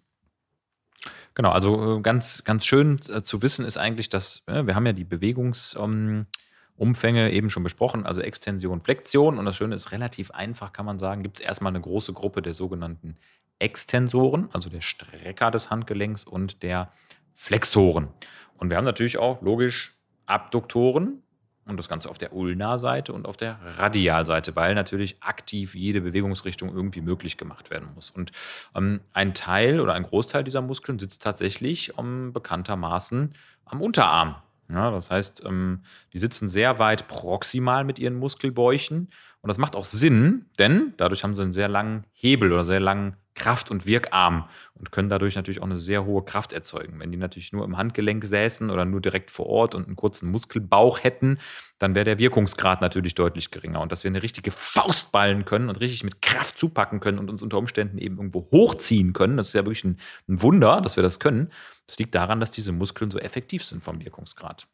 [1.33, 4.85] Genau, also äh, ganz, ganz schön äh, zu wissen ist eigentlich, dass äh, wir haben
[4.85, 9.37] ja die Bewegungsumfänge eben schon besprochen, also Extension, Flexion.
[9.37, 12.41] Und das Schöne ist, relativ einfach kann man sagen, gibt es erstmal eine große Gruppe
[12.41, 13.15] der sogenannten
[13.59, 16.91] Extensoren, also der Strecker des Handgelenks und der
[17.33, 18.09] Flexoren.
[18.57, 21.21] Und wir haben natürlich auch logisch Abduktoren
[21.65, 26.73] und das Ganze auf der Ulnarseite und auf der Radialseite, weil natürlich aktiv jede Bewegungsrichtung
[26.73, 28.11] irgendwie möglich gemacht werden muss.
[28.11, 28.31] Und
[28.75, 33.33] ähm, ein Teil oder ein Großteil dieser Muskeln sitzt tatsächlich ähm, bekanntermaßen
[33.65, 34.35] am Unterarm.
[34.69, 35.81] Ja, das heißt, ähm,
[36.13, 39.09] die sitzen sehr weit proximal mit ihren Muskelbäuchen.
[39.41, 42.79] Und das macht auch Sinn, denn dadurch haben sie einen sehr langen Hebel oder sehr
[42.79, 46.99] langen kraft- und wirkarm und können dadurch natürlich auch eine sehr hohe Kraft erzeugen.
[46.99, 50.29] Wenn die natürlich nur im Handgelenk säßen oder nur direkt vor Ort und einen kurzen
[50.31, 51.39] Muskelbauch hätten,
[51.79, 53.81] dann wäre der Wirkungsgrad natürlich deutlich geringer.
[53.81, 57.29] Und dass wir eine richtige Faust ballen können und richtig mit Kraft zupacken können und
[57.29, 60.95] uns unter Umständen eben irgendwo hochziehen können, das ist ja wirklich ein, ein Wunder, dass
[60.95, 61.51] wir das können.
[61.87, 64.67] Das liegt daran, dass diese Muskeln so effektiv sind vom Wirkungsgrad.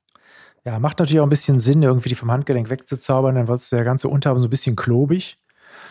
[0.66, 3.86] Ja, macht natürlich auch ein bisschen Sinn, irgendwie die vom Handgelenk wegzuzaubern, dann wird der
[3.86, 5.38] ganze Unterarm so ein bisschen klobig.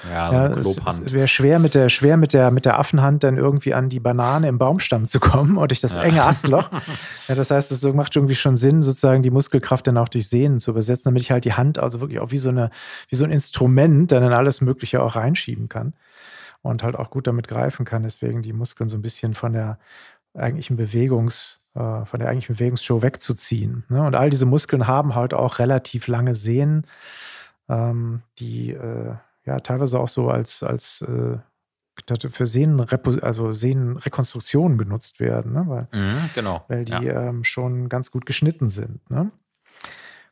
[0.04, 3.36] Ja, Ja, es, es wäre schwer mit der schwer mit der mit der Affenhand dann
[3.36, 6.02] irgendwie an die Banane im Baumstamm zu kommen und durch das Ja.
[6.02, 6.70] enge Astloch.
[7.28, 10.58] ja, das heißt, es macht irgendwie schon Sinn, sozusagen die Muskelkraft dann auch durch Sehnen
[10.58, 12.70] zu übersetzen, damit ich halt die Hand also wirklich auch wie so eine
[13.08, 15.94] wie so ein Instrument dann in alles Mögliche auch reinschieben kann
[16.62, 18.02] und halt auch gut damit greifen kann.
[18.02, 19.78] Deswegen die Muskeln so ein bisschen von der
[20.34, 23.84] eigentlichen Bewegungs äh, von der eigentlichen Bewegungsshow wegzuziehen.
[23.88, 24.02] Ne?
[24.02, 26.84] Und all diese Muskeln haben halt auch relativ lange Sehnen,
[27.68, 29.12] ähm, die äh,
[29.46, 31.38] ja teilweise auch so als, als äh,
[32.30, 35.64] für Sehnenrepo also Sehnenrekonstruktion genutzt werden, ne?
[35.66, 36.64] weil, Mhm, genau.
[36.68, 37.28] weil die ja.
[37.28, 39.08] ähm, schon ganz gut geschnitten sind.
[39.10, 39.30] Ne?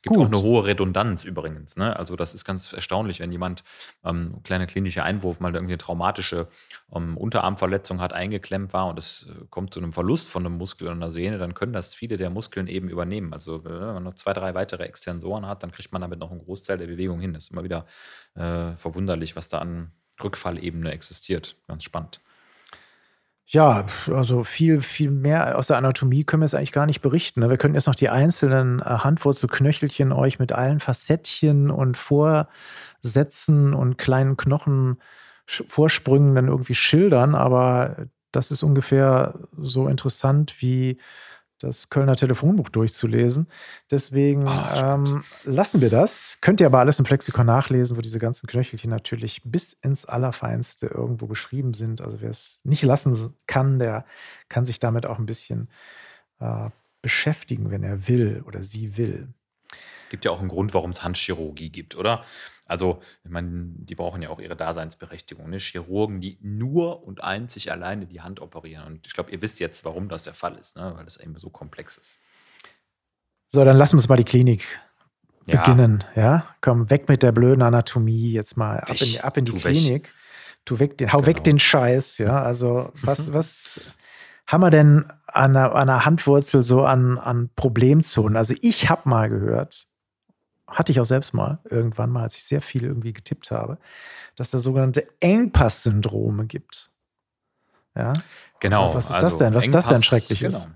[0.04, 0.34] Gibt auch Gut.
[0.34, 1.78] eine hohe Redundanz übrigens.
[1.78, 1.96] Ne?
[1.98, 3.64] Also das ist ganz erstaunlich, wenn jemand
[4.04, 6.46] ähm, kleiner klinischer Einwurf mal irgendwie eine traumatische
[6.94, 10.88] ähm, Unterarmverletzung hat, eingeklemmt war und es äh, kommt zu einem Verlust von einem Muskel
[10.88, 13.32] oder einer Sehne, dann können das viele der Muskeln eben übernehmen.
[13.32, 16.30] Also äh, wenn man noch zwei, drei weitere Extensoren hat, dann kriegt man damit noch
[16.30, 17.32] einen Großteil der Bewegung hin.
[17.32, 17.86] Das ist immer wieder
[18.34, 21.56] äh, verwunderlich, was da an Rückfallebene existiert.
[21.66, 22.20] Ganz spannend.
[23.46, 27.40] Ja, also viel, viel mehr aus der Anatomie können wir jetzt eigentlich gar nicht berichten.
[27.40, 27.50] ne?
[27.50, 33.98] Wir könnten jetzt noch die einzelnen äh, Handwurzelknöchelchen euch mit allen Facettchen und Vorsätzen und
[33.98, 40.98] kleinen Knochenvorsprüngen dann irgendwie schildern, aber das ist ungefähr so interessant wie
[41.64, 43.48] das Kölner Telefonbuch durchzulesen.
[43.90, 45.08] Deswegen spannend.
[45.08, 46.38] ähm, lassen wir das.
[46.40, 50.86] Könnt ihr aber alles im Flexikon nachlesen, wo diese ganzen Knöchelchen natürlich bis ins Allerfeinste
[50.86, 52.00] irgendwo beschrieben sind.
[52.00, 54.04] Also wer es nicht lassen kann, der
[54.48, 55.68] kann sich damit auch ein bisschen
[56.40, 56.70] äh,
[57.02, 59.28] beschäftigen, wenn er will oder sie will.
[60.14, 62.22] Gibt ja auch einen Grund, warum es Handchirurgie gibt, oder?
[62.66, 65.50] Also, ich meine, die brauchen ja auch ihre Daseinsberechtigung.
[65.50, 65.58] Ne?
[65.58, 68.86] Chirurgen, die nur und einzig alleine die Hand operieren.
[68.86, 70.92] Und ich glaube, ihr wisst jetzt, warum das der Fall ist, ne?
[70.94, 72.14] weil das eben so komplex ist.
[73.48, 74.80] So, dann lassen wir uns mal die Klinik
[75.46, 76.04] Ja, beginnen.
[76.14, 79.50] Ja, komm, weg mit der blöden Anatomie jetzt mal ab in, Weg, ab in die
[79.52, 79.72] tu weg.
[79.72, 80.12] Klinik.
[80.64, 81.42] Tu weg den, hau weg Genau.
[81.42, 82.18] den Scheiß.
[82.18, 83.80] Ja, also was, was
[84.46, 88.36] haben wir denn an einer, an einer Handwurzel so an, an Problemzonen?
[88.36, 89.88] Also ich habe mal gehört,
[90.74, 93.78] hatte ich auch selbst mal irgendwann mal, als ich sehr viel irgendwie getippt habe,
[94.36, 96.90] dass da sogenannte Engpass-Syndrome gibt.
[97.96, 98.12] Ja,
[98.64, 98.94] Genau.
[98.94, 99.52] Was ist das denn?
[99.52, 100.62] Was ist das denn Schreckliches?
[100.62, 100.74] Genau.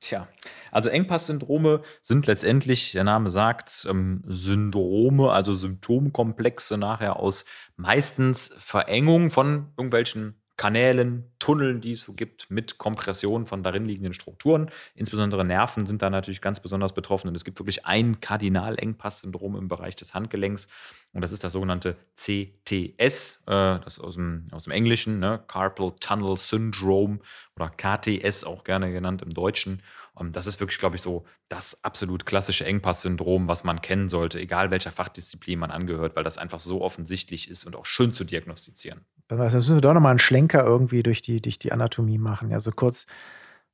[0.00, 0.28] Tja,
[0.70, 9.30] also Engpass-Syndrome sind letztendlich, der Name sagt, ähm, Syndrome, also Symptomkomplexe nachher aus meistens Verengung
[9.30, 14.70] von irgendwelchen Kanälen, Tunneln, die es so gibt, mit Kompression von darin liegenden Strukturen.
[14.94, 17.28] Insbesondere Nerven sind da natürlich ganz besonders betroffen.
[17.28, 20.68] Und es gibt wirklich ein Kardinalengpass-Syndrom im Bereich des Handgelenks.
[21.12, 25.42] Und das ist das sogenannte CTS, äh, das aus dem, aus dem Englischen, ne?
[25.48, 27.18] Carpal Tunnel Syndrome
[27.56, 29.82] oder KTS auch gerne genannt im Deutschen.
[30.14, 34.38] Und das ist wirklich, glaube ich, so das absolut klassische Engpass-Syndrom, was man kennen sollte,
[34.38, 38.24] egal welcher Fachdisziplin man angehört, weil das einfach so offensichtlich ist und auch schön zu
[38.24, 39.04] diagnostizieren.
[39.28, 42.50] Dann müssen wir doch nochmal einen Schlenker irgendwie durch die, durch die Anatomie machen.
[42.50, 43.06] Ja, so kurz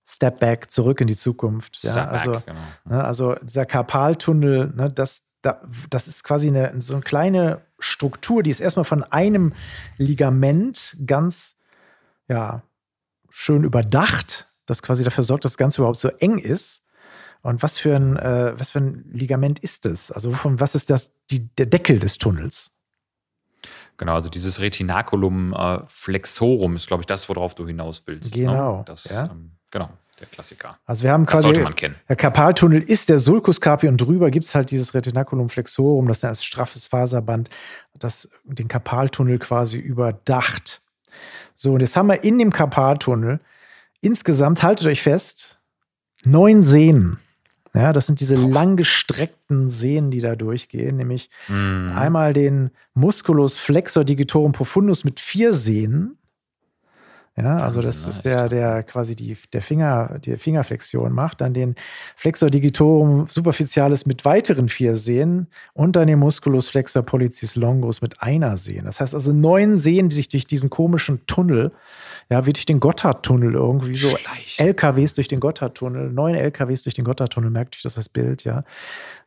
[0.06, 1.82] Step back, zurück in die Zukunft.
[1.82, 2.60] Ja, Step back, also, genau.
[2.84, 8.42] ne, also dieser Karpaltunnel, ne, das, da, das ist quasi eine, so eine kleine Struktur,
[8.42, 9.52] die ist erstmal von einem
[9.96, 11.56] Ligament ganz
[12.28, 12.62] ja,
[13.30, 16.84] schön überdacht, das quasi dafür sorgt, dass das Ganze überhaupt so eng ist.
[17.42, 20.12] Und was für ein, äh, was für ein Ligament ist das?
[20.12, 22.70] Also wovon, was ist das, die, der Deckel des Tunnels?
[23.96, 28.33] Genau, also dieses Retinaculum äh, flexorum ist, glaube ich, das, worauf du hinaus willst.
[28.33, 28.85] Genau, Ne?
[28.87, 29.25] Das, ja.
[29.25, 30.79] ähm, genau, der Klassiker.
[30.87, 31.96] Also wir haben Das quasi sollte man kennen.
[32.09, 36.25] Der Karpaltunnel ist der Sulcuscarpi und drüber gibt es halt dieses Retinaculum flexorum, das ist
[36.25, 37.51] ein straffes Faserband,
[37.99, 40.81] das den Karpaltunnel quasi überdacht.
[41.55, 43.40] So, und jetzt haben wir in dem Karpaltunnel
[44.01, 45.59] insgesamt, haltet euch fest,
[46.25, 47.18] neun Sehnen.
[47.74, 51.92] Ja, das sind diese langgestreckten Sehnen, die da durchgehen, nämlich Mhm.
[51.96, 56.16] einmal den Musculus flexor digitorum profundus mit vier Sehnen.
[57.42, 61.40] Ja, also das ist der, der quasi die, der Finger, die Fingerflexion macht.
[61.40, 61.74] Dann den
[62.16, 68.20] Flexor digitorum superficialis mit weiteren vier Sehnen und dann den Musculus flexor pollicis longus mit
[68.20, 68.85] einer Sehne.
[68.85, 71.72] Das heißt also neun Sehnen, die sich durch diesen komischen Tunnel,
[72.29, 74.66] ja, wie durch den Gotthardtunnel irgendwie so Schleichen.
[74.66, 78.64] LKWs durch den Gotthardtunnel, neun LKWs durch den Gotthardtunnel, merkt euch das das Bild, ja,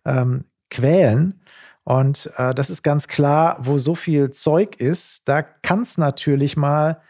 [0.05, 1.39] ähm, quälen.
[1.83, 6.55] Und äh, das ist ganz klar, wo so viel Zeug ist, da kann es natürlich
[6.55, 7.01] mal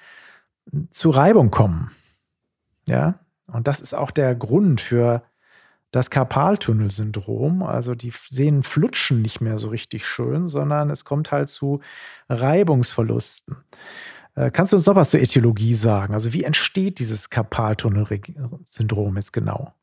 [0.89, 1.91] zu Reibung kommen.
[2.87, 5.23] Ja, und das ist auch der Grund für
[5.91, 7.63] das Karpaltunnelsyndrom.
[7.63, 11.81] Also die Sehnen flutschen nicht mehr so richtig schön, sondern es kommt halt zu
[12.29, 13.57] Reibungsverlusten.
[14.35, 16.13] Äh, kannst du uns noch was zur Äthiologie sagen?
[16.13, 19.73] Also wie entsteht dieses Karpaltunnelsyndrom jetzt genau?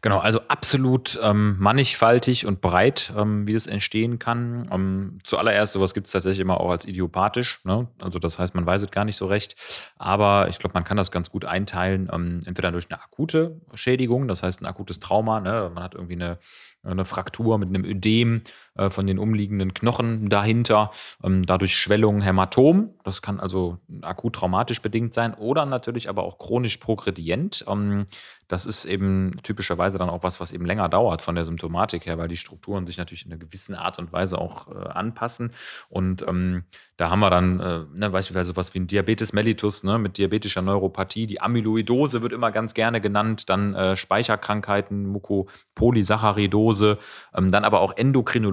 [0.00, 4.68] Genau, also absolut ähm, mannigfaltig und breit, ähm, wie das entstehen kann.
[4.72, 7.64] Ähm, zuallererst, sowas gibt es tatsächlich immer auch als idiopathisch.
[7.64, 7.88] Ne?
[8.00, 9.56] Also das heißt, man weiß es gar nicht so recht.
[9.96, 14.28] Aber ich glaube, man kann das ganz gut einteilen, ähm, entweder durch eine akute Schädigung,
[14.28, 15.40] das heißt ein akutes Trauma.
[15.40, 15.70] Ne?
[15.74, 16.38] Man hat irgendwie eine
[16.84, 18.42] eine Fraktur mit einem Ödem
[18.74, 20.90] äh, von den umliegenden Knochen dahinter,
[21.22, 22.90] ähm, dadurch Schwellung, Hämatom.
[23.04, 27.64] Das kann also akut traumatisch bedingt sein oder natürlich aber auch chronisch progredient.
[27.68, 28.06] Ähm,
[28.52, 32.18] das ist eben typischerweise dann auch was, was eben länger dauert von der Symptomatik her,
[32.18, 35.52] weil die Strukturen sich natürlich in einer gewissen Art und Weise auch äh, anpassen.
[35.88, 36.64] Und ähm,
[36.98, 40.60] da haben wir dann äh, ne, beispielsweise sowas wie ein Diabetes mellitus ne, mit diabetischer
[40.60, 41.26] Neuropathie.
[41.26, 43.48] Die Amyloidose wird immer ganz gerne genannt.
[43.48, 46.98] Dann äh, Speicherkrankheiten, Mukopolysaccharidose.
[47.34, 47.96] Ähm, dann aber auch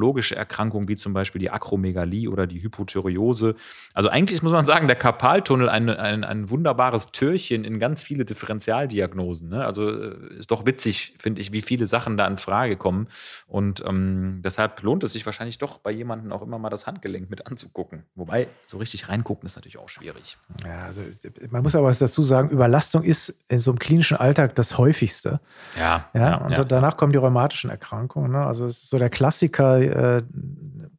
[0.09, 3.55] endokrinologische Erkrankungen wie zum Beispiel die Akromegalie oder die Hypothyreose.
[3.93, 8.25] Also eigentlich muss man sagen, der Karpaltunnel ein, ein, ein wunderbares Türchen in ganz viele
[8.25, 9.49] Differentialdiagnosen.
[9.49, 9.65] Ne?
[9.65, 13.07] Also äh, ist doch witzig, finde ich, wie viele Sachen da in Frage kommen.
[13.47, 17.29] Und ähm, deshalb lohnt es sich wahrscheinlich doch bei jemandem auch immer mal das Handgelenk
[17.29, 18.03] mit anzugucken.
[18.15, 20.37] Wobei, so richtig reingucken ist natürlich auch schwierig.
[20.65, 21.01] Ja, also
[21.49, 25.39] man muss aber was dazu sagen, Überlastung ist in so einem klinischen Alltag das häufigste.
[25.77, 26.09] Ja.
[26.13, 26.63] ja, und ja.
[26.63, 28.31] danach kommen die rheumatischen Erkrankungen.
[28.31, 28.45] Ne?
[28.45, 30.21] Also es ist so der Klassiker, äh,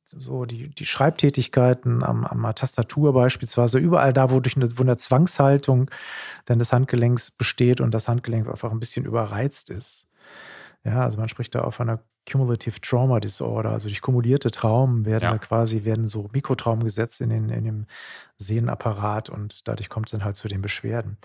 [0.05, 4.97] so die, die Schreibtätigkeiten am, am Tastatur beispielsweise, überall da, wo durch eine, wo eine
[4.97, 5.91] Zwangshaltung
[6.45, 10.07] dann des Handgelenks besteht und das Handgelenk einfach ein bisschen überreizt ist.
[10.85, 15.05] Ja, also man spricht da auch von einer Cumulative Trauma Disorder, also durch kumulierte Traumen
[15.07, 15.39] werden ja.
[15.39, 17.87] quasi, werden so Mikrotraumen gesetzt in, den, in dem
[18.39, 21.17] Sehnenapparat und dadurch kommt es dann halt zu den Beschwerden.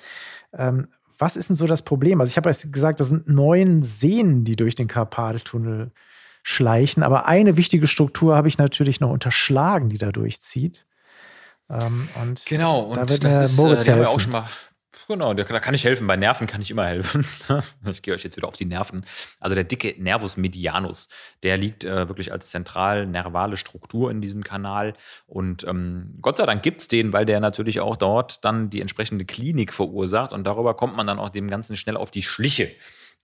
[0.54, 2.22] Ähm, was ist denn so das Problem?
[2.22, 5.92] Also ich habe jetzt gesagt, das sind neun Sehnen, die durch den Karpaltunnel
[6.48, 7.02] schleichen.
[7.02, 10.86] Aber eine wichtige Struktur habe ich natürlich noch unterschlagen, die da durchzieht.
[11.72, 14.06] Ähm, und genau, und da wird das ist, Moritz äh, helfen.
[14.06, 14.48] auch schon mal
[15.08, 16.08] Genau, da kann ich helfen.
[16.08, 17.26] Bei Nerven kann ich immer helfen.
[17.86, 19.06] ich gehe euch jetzt wieder auf die Nerven.
[19.40, 21.10] Also der dicke Nervus medianus,
[21.44, 24.94] der liegt äh, wirklich als zentral nervale Struktur in diesem Kanal.
[25.28, 28.82] Und ähm, Gott sei Dank gibt es den, weil der natürlich auch dort dann die
[28.82, 30.34] entsprechende Klinik verursacht.
[30.34, 32.72] Und darüber kommt man dann auch dem Ganzen schnell auf die Schliche.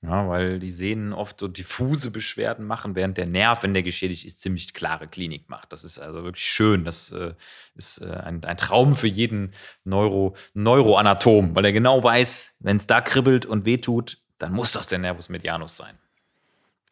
[0.03, 4.25] Ja, weil die Sehnen oft so diffuse Beschwerden machen, während der Nerv, wenn der geschädigt
[4.25, 5.71] ist, ziemlich klare Klinik macht.
[5.71, 6.83] Das ist also wirklich schön.
[6.83, 7.35] Das äh,
[7.75, 9.51] ist äh, ein, ein, Traum für jeden
[9.83, 14.87] Neuro, Neuroanatom, weil er genau weiß, wenn es da kribbelt und wehtut, dann muss das
[14.87, 15.99] der Nervus medianus sein.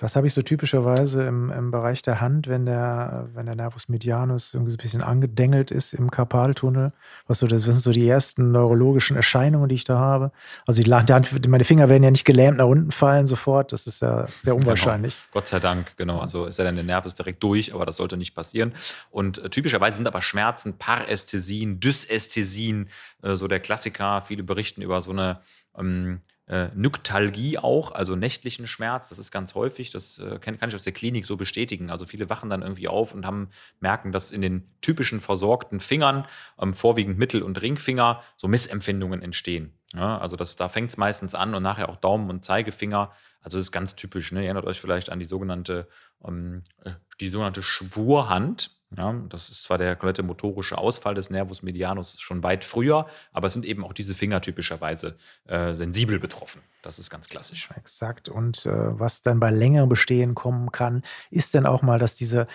[0.01, 3.89] Was habe ich so typischerweise im, im Bereich der Hand, wenn der, wenn der Nervus
[3.89, 6.93] medianus irgendwie so ein bisschen angedengelt ist im Karpaltunnel?
[7.27, 10.31] Was, so, das sind so die ersten neurologischen Erscheinungen, die ich da habe.
[10.65, 13.73] Also die, Hand, meine Finger werden ja nicht gelähmt nach unten fallen sofort.
[13.73, 14.57] Das ist ja sehr genau.
[14.57, 15.15] unwahrscheinlich.
[15.15, 15.33] Genau.
[15.33, 16.19] Gott sei Dank, genau.
[16.19, 18.73] Also ist ja dann der Nerv ist direkt durch, aber das sollte nicht passieren.
[19.11, 22.87] Und äh, typischerweise sind aber Schmerzen, Parästhesien, Dysästhesien,
[23.21, 24.21] äh, so der Klassiker.
[24.21, 25.41] Viele berichten über so eine
[25.77, 29.09] ähm, äh, Nyktalgie auch, also nächtlichen Schmerz.
[29.09, 29.91] Das ist ganz häufig.
[29.91, 31.91] Das äh, kann, kann, ich aus der Klinik so bestätigen.
[31.91, 36.25] Also viele wachen dann irgendwie auf und haben, merken, dass in den typischen versorgten Fingern,
[36.59, 39.73] ähm, vorwiegend Mittel- und Ringfinger, so Missempfindungen entstehen.
[39.93, 43.11] Ja, also das, da fängt es meistens an und nachher auch Daumen und Zeigefinger.
[43.41, 44.31] Also das ist ganz typisch.
[44.31, 44.41] Ne?
[44.41, 45.87] Ihr erinnert euch vielleicht an die sogenannte,
[46.25, 48.71] ähm, äh, die sogenannte Schwurhand.
[48.97, 53.47] Ja, das ist zwar der komplette motorische Ausfall des Nervus medianus schon weit früher, aber
[53.47, 56.63] es sind eben auch diese Finger typischerweise äh, sensibel betroffen.
[56.81, 57.69] Das ist ganz klassisch.
[57.75, 58.29] Exakt.
[58.29, 62.47] Und äh, was dann bei längerem Bestehen kommen kann, ist dann auch mal, dass diese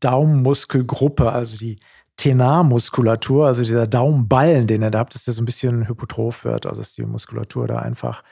[0.00, 1.80] Daumenmuskelgruppe, also die
[2.16, 6.66] Tenarmuskulatur, also dieser Daumenballen, den ihr da habt, dass der so ein bisschen hypotroph wird,
[6.66, 8.22] also dass die Muskulatur da einfach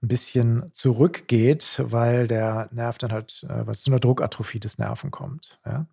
[0.00, 5.10] ein bisschen zurückgeht, weil der Nerv dann halt, äh, was zu einer Druckatrophie des Nerven
[5.10, 5.58] kommt.
[5.66, 5.86] Ja?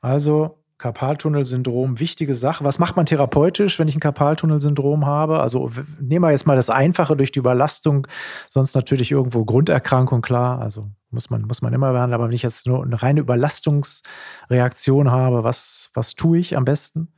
[0.00, 2.64] Also Karpaltunnelsyndrom, wichtige Sache.
[2.64, 5.40] Was macht man therapeutisch, wenn ich ein Karpaltunnelsyndrom habe?
[5.40, 8.06] Also nehmen wir jetzt mal das Einfache durch die Überlastung,
[8.48, 10.58] sonst natürlich irgendwo Grunderkrankung, klar.
[10.58, 12.14] Also muss man, muss man immer behandeln.
[12.14, 17.12] Aber wenn ich jetzt nur eine reine Überlastungsreaktion habe, was, was tue ich am besten?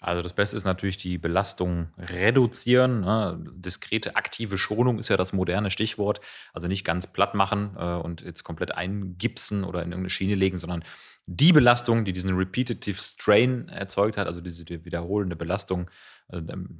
[0.00, 3.00] Also das Beste ist natürlich die Belastung reduzieren.
[3.00, 3.38] Ne?
[3.54, 6.20] Diskrete aktive Schonung ist ja das moderne Stichwort.
[6.52, 10.58] Also nicht ganz platt machen äh, und jetzt komplett eingipsen oder in irgendeine Schiene legen,
[10.58, 10.84] sondern
[11.26, 15.90] die Belastung, die diesen Repetitive Strain erzeugt hat, also diese die wiederholende Belastung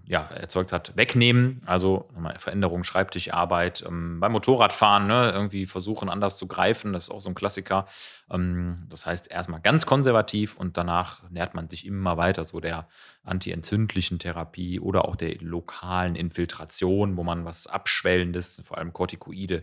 [0.07, 1.61] ja, erzeugt hat, wegnehmen.
[1.67, 7.21] Also Veränderung, Schreibtischarbeit, ähm, beim Motorradfahren ne, irgendwie versuchen anders zu greifen, das ist auch
[7.21, 7.87] so ein Klassiker.
[8.29, 12.89] Ähm, das heißt erstmal ganz konservativ und danach nähert man sich immer weiter so der
[13.23, 19.63] antientzündlichen Therapie oder auch der lokalen Infiltration, wo man was Abschwellendes, vor allem Corticoide,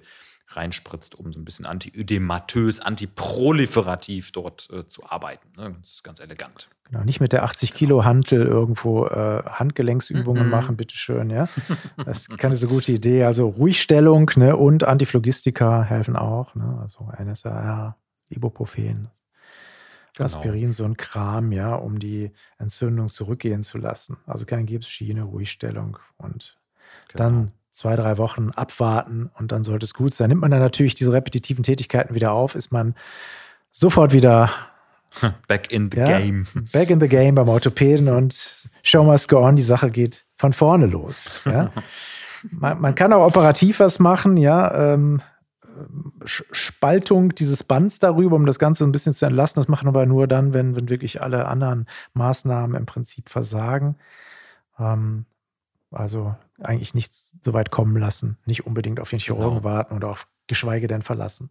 [0.55, 5.49] reinspritzt, um so ein bisschen antiödematös, antiproliferativ dort äh, zu arbeiten.
[5.57, 5.75] Ne?
[5.81, 6.69] Das ist ganz elegant.
[6.85, 10.51] Genau, nicht mit der 80 Kilo Hantel irgendwo äh, Handgelenksübungen mm -mm.
[10.51, 11.47] machen, bitteschön, ja.
[12.05, 13.23] Das ist keine so gute Idee.
[13.23, 16.53] Also Ruhigstellung ne, und Antiphlogistika helfen auch.
[16.55, 16.77] Ne?
[16.81, 17.97] Also NSAR,
[18.29, 19.09] Ibuprofen,
[20.13, 20.25] genau.
[20.25, 24.17] Aspirin, so ein Kram, ja, um die Entzündung zurückgehen zu lassen.
[24.25, 26.57] Also keine Gipsschiene, Ruhigstellung und
[27.07, 27.23] genau.
[27.23, 30.29] dann zwei, drei Wochen abwarten und dann sollte es gut sein.
[30.29, 32.95] Nimmt man dann natürlich diese repetitiven Tätigkeiten wieder auf, ist man
[33.71, 34.49] sofort wieder
[35.47, 36.47] back in the ja, game.
[36.71, 40.53] Back in the game beim Orthopäden und show must go on, die Sache geht von
[40.53, 41.41] vorne los.
[41.45, 41.71] Ja.
[42.51, 44.93] man, man, kann auch operativ was machen, ja.
[44.93, 45.21] Ähm,
[46.25, 49.59] Spaltung dieses Bands darüber, um das Ganze ein bisschen zu entlasten.
[49.59, 53.95] Das machen wir aber nur dann, wenn, wenn wirklich alle anderen Maßnahmen im Prinzip versagen.
[54.79, 55.25] Ähm,
[55.93, 59.63] also eigentlich nichts so weit kommen lassen, nicht unbedingt auf den Chirurgen genau.
[59.63, 61.49] warten oder auf geschweige denn verlassen.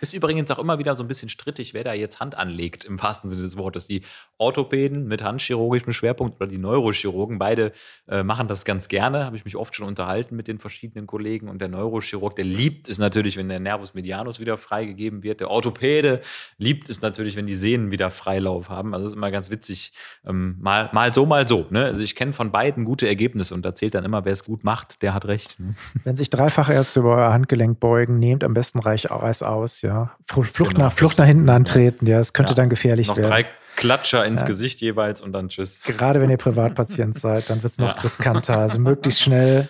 [0.00, 3.02] Ist übrigens auch immer wieder so ein bisschen strittig, wer da jetzt Hand anlegt, im
[3.02, 3.86] wahrsten Sinne des Wortes.
[3.86, 4.02] Die
[4.36, 7.72] Orthopäden mit handchirurgischem Schwerpunkt oder die Neurochirurgen, beide
[8.08, 9.24] äh, machen das ganz gerne.
[9.24, 11.48] Habe ich mich oft schon unterhalten mit den verschiedenen Kollegen.
[11.48, 15.40] Und der Neurochirurg, der liebt es natürlich, wenn der Nervus medianus wieder freigegeben wird.
[15.40, 16.20] Der Orthopäde
[16.58, 18.94] liebt es natürlich, wenn die Sehnen wieder Freilauf haben.
[18.94, 19.92] Also das ist immer ganz witzig.
[20.26, 21.66] Ähm, mal, mal so, mal so.
[21.70, 21.84] Ne?
[21.84, 24.64] Also ich kenne von beiden gute Ergebnisse und da zählt dann immer, wer es gut
[24.64, 25.58] macht, der hat recht.
[25.58, 25.74] Ne?
[26.04, 29.42] Wenn sich Dreifachärzte über euer Handgelenk beugen, nehmt am besten Reich aus,
[29.88, 30.10] ja.
[30.26, 32.56] Flucht, genau, nach, Flucht nach hinten antreten, ja, das könnte ja.
[32.56, 33.28] dann gefährlich noch werden.
[33.28, 33.46] Drei
[33.76, 34.46] Klatscher ins ja.
[34.46, 35.82] Gesicht jeweils und dann tschüss.
[35.82, 38.02] Gerade wenn ihr Privatpatient seid, dann wird es noch ja.
[38.02, 38.58] riskanter.
[38.58, 39.68] Also möglichst schnell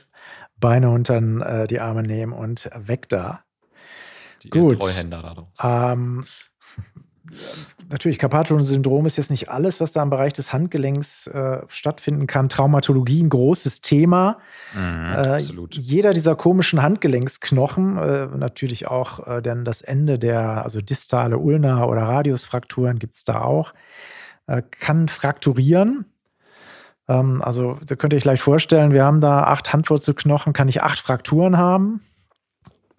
[0.59, 3.45] Beine unter äh, die Arme nehmen und weg da.
[4.43, 4.81] Die Gut.
[4.81, 6.25] Treuhänder da ähm,
[7.89, 12.49] natürlich, Carpatulon-Syndrom ist jetzt nicht alles, was da im Bereich des Handgelenks äh, stattfinden kann.
[12.49, 14.39] Traumatologie, ein großes Thema.
[14.75, 15.75] Mhm, äh, absolut.
[15.77, 21.85] Jeder dieser komischen Handgelenksknochen, äh, natürlich auch äh, denn das Ende der, also distale Ulna-
[21.85, 23.75] oder Radiusfrakturen gibt es da auch,
[24.47, 26.07] äh, kann frakturieren.
[27.09, 30.83] Ähm, also, da könnt ihr euch leicht vorstellen, wir haben da acht Handwurzelknochen, kann ich
[30.83, 32.01] acht Frakturen haben.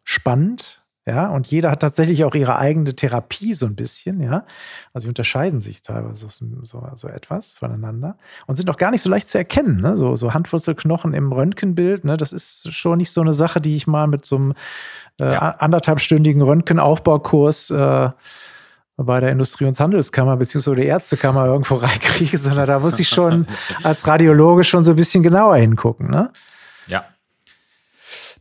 [0.04, 0.79] Spannend.
[1.10, 4.46] Ja, und jeder hat tatsächlich auch ihre eigene Therapie so ein bisschen, ja.
[4.94, 9.02] Also sie unterscheiden sich teilweise so, so, so etwas voneinander und sind auch gar nicht
[9.02, 9.82] so leicht zu erkennen.
[9.82, 9.98] Ne?
[9.98, 12.16] So, so Handwurzelknochen im Röntgenbild, ne?
[12.16, 14.54] das ist schon nicht so eine Sache, die ich mal mit so einem
[15.20, 15.40] äh, ja.
[15.40, 18.10] anderthalbstündigen Röntgenaufbaukurs äh,
[18.98, 23.48] bei der Industrie- und Handelskammer beziehungsweise der Ärztekammer irgendwo reinkriege, sondern da muss ich schon
[23.84, 26.12] als Radiologe schon so ein bisschen genauer hingucken.
[26.12, 26.30] Ne?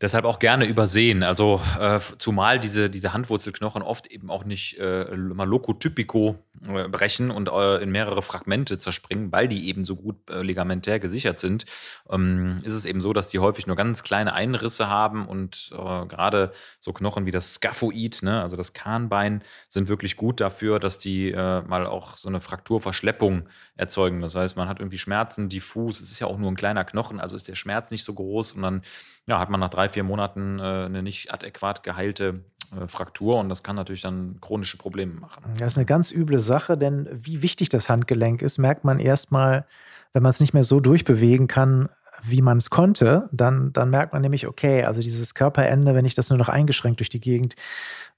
[0.01, 1.23] Deshalb auch gerne übersehen.
[1.23, 7.31] Also äh, zumal diese, diese Handwurzelknochen oft eben auch nicht äh, mal lokotypico äh, brechen
[7.31, 11.67] und äh, in mehrere Fragmente zerspringen, weil die eben so gut äh, ligamentär gesichert sind,
[12.11, 16.07] ähm, ist es eben so, dass die häufig nur ganz kleine Einrisse haben und äh,
[16.07, 20.99] gerade so Knochen wie das Scaphoid, ne, also das Kahnbein, sind wirklich gut dafür, dass
[20.99, 24.21] die mal auch so eine Frakturverschleppung erzeugen.
[24.21, 27.21] Das heißt, man hat irgendwie Schmerzen diffus, es ist ja auch nur ein kleiner Knochen,
[27.21, 28.83] also ist der Schmerz nicht so groß und dann
[29.27, 32.41] ja, hat man nach drei, vier Monaten eine nicht adäquat geheilte
[32.77, 35.43] äh, Fraktur und das kann natürlich dann chronische Probleme machen.
[35.59, 39.65] Das ist eine ganz üble Sache, denn wie wichtig das Handgelenk ist, merkt man erstmal,
[40.13, 41.89] wenn man es nicht mehr so durchbewegen kann,
[42.23, 46.15] wie man es konnte, dann, dann merkt man nämlich, okay, also dieses Körperende, wenn ich
[46.15, 47.55] das nur noch eingeschränkt durch die Gegend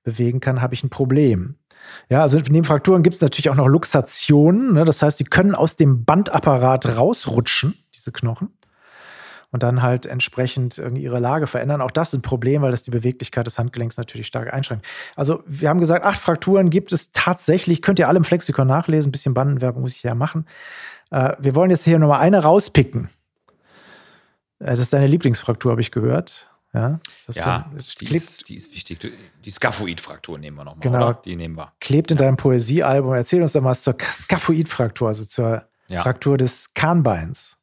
[0.03, 1.57] bewegen kann, habe ich ein Problem.
[2.09, 4.73] Ja, also neben Frakturen gibt es natürlich auch noch Luxationen.
[4.73, 4.85] Ne?
[4.85, 8.51] Das heißt, die können aus dem Bandapparat rausrutschen, diese Knochen
[9.53, 11.81] und dann halt entsprechend irgendwie ihre Lage verändern.
[11.81, 14.87] Auch das ist ein Problem, weil das die Beweglichkeit des Handgelenks natürlich stark einschränkt.
[15.17, 17.83] Also wir haben gesagt, acht Frakturen gibt es tatsächlich.
[17.83, 19.09] Könnt ihr alle im Flexikon nachlesen.
[19.09, 20.47] Ein bisschen Bandenwerbung muss ich ja machen.
[21.11, 23.09] Äh, wir wollen jetzt hier nochmal eine rauspicken.
[24.61, 26.47] Äh, das ist deine Lieblingsfraktur, habe ich gehört.
[26.73, 27.01] Ja,
[27.33, 29.13] ja so, die, ist, die, ist, wichtig.
[29.45, 31.09] Die Skaphoid-Fraktur nehmen wir nochmal, genau.
[31.09, 31.21] Oder?
[31.25, 31.73] Die nehmen wir.
[31.81, 32.27] Klebt in ja.
[32.27, 33.13] deinem Poesiealbum.
[33.13, 36.03] Erzähl uns doch mal zur Skaphoid-Fraktur, also zur ja.
[36.03, 37.57] Fraktur des Kahnbeins.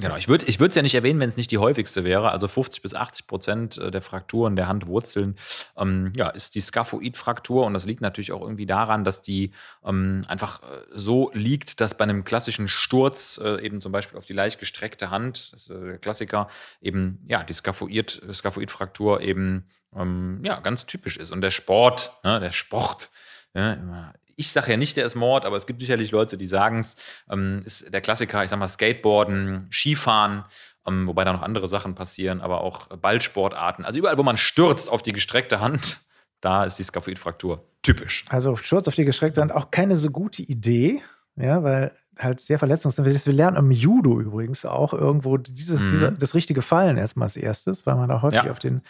[0.00, 2.30] Genau, ich würde es ja nicht erwähnen, wenn es nicht die häufigste wäre.
[2.30, 5.36] Also 50 bis 80 Prozent äh, der Frakturen der Handwurzeln
[5.76, 7.66] ähm, ja, ist die Skaphoid-Fraktur.
[7.66, 9.52] Und das liegt natürlich auch irgendwie daran, dass die
[9.84, 14.26] ähm, einfach äh, so liegt, dass bei einem klassischen Sturz, äh, eben zum Beispiel auf
[14.26, 16.48] die leicht gestreckte Hand, das ist äh, der Klassiker,
[16.80, 19.64] eben ja, die Skaphoid-Fraktur eben
[19.96, 21.32] ähm, ja, ganz typisch ist.
[21.32, 23.10] Und der Sport, ne, der Sport,
[23.54, 26.78] ja, ich sage ja nicht, der ist Mord, aber es gibt sicherlich Leute, die sagen
[26.78, 26.96] es.
[27.28, 30.44] Ähm, ist der Klassiker, ich sag mal, Skateboarden, Skifahren,
[30.86, 33.84] ähm, wobei da noch andere Sachen passieren, aber auch Ballsportarten.
[33.84, 36.00] Also überall, wo man stürzt auf die gestreckte Hand,
[36.40, 38.24] da ist die Skaphoidfraktur typisch.
[38.28, 41.02] Also Sturz auf die gestreckte Hand auch keine so gute Idee,
[41.34, 43.26] ja, weil halt sehr verletzungsempfindlich ist.
[43.26, 45.88] Wir lernen im Judo übrigens auch irgendwo dieses, mhm.
[45.88, 48.50] dieser, das richtige Fallen erstmal als erstes, weil man da häufig ja.
[48.50, 48.82] auf den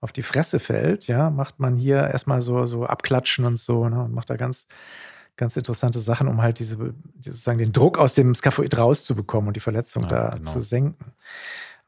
[0.00, 4.04] auf die Fresse fällt, ja, macht man hier erstmal so, so abklatschen und so, ne,
[4.04, 4.66] und macht da ganz,
[5.36, 9.60] ganz interessante Sachen, um halt diese, sozusagen den Druck aus dem Skaphoid rauszubekommen und die
[9.60, 10.50] Verletzung ja, da genau.
[10.50, 11.12] zu senken.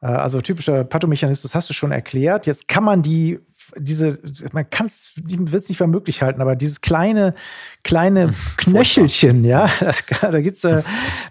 [0.01, 2.47] Äh, also typischer Pathomechanismus hast du schon erklärt.
[2.47, 3.41] Jetzt kann man die,
[3.77, 4.19] diese,
[4.53, 7.35] man kann es, die wird es nicht für möglich halten, aber dieses kleine,
[7.85, 10.83] kleine Knöchelchen, ja, das, da gibt's, äh,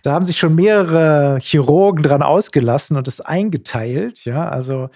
[0.04, 4.90] da haben sich schon mehrere Chirurgen dran ausgelassen und es eingeteilt, ja, also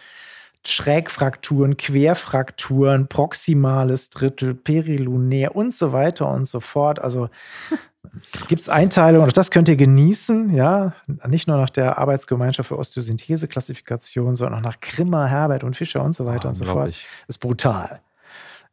[0.65, 6.99] Schrägfrakturen, Querfrakturen, proximales Drittel, perilunär und so weiter und so fort.
[6.99, 7.29] Also
[8.47, 10.93] gibt es Einteilungen und das könnt ihr genießen, ja,
[11.27, 16.13] nicht nur nach der Arbeitsgemeinschaft für Osteosynthese-Klassifikation, sondern auch nach Krimmer, Herbert und Fischer und
[16.13, 16.93] so weiter oh, und so fort.
[17.27, 17.99] Ist brutal.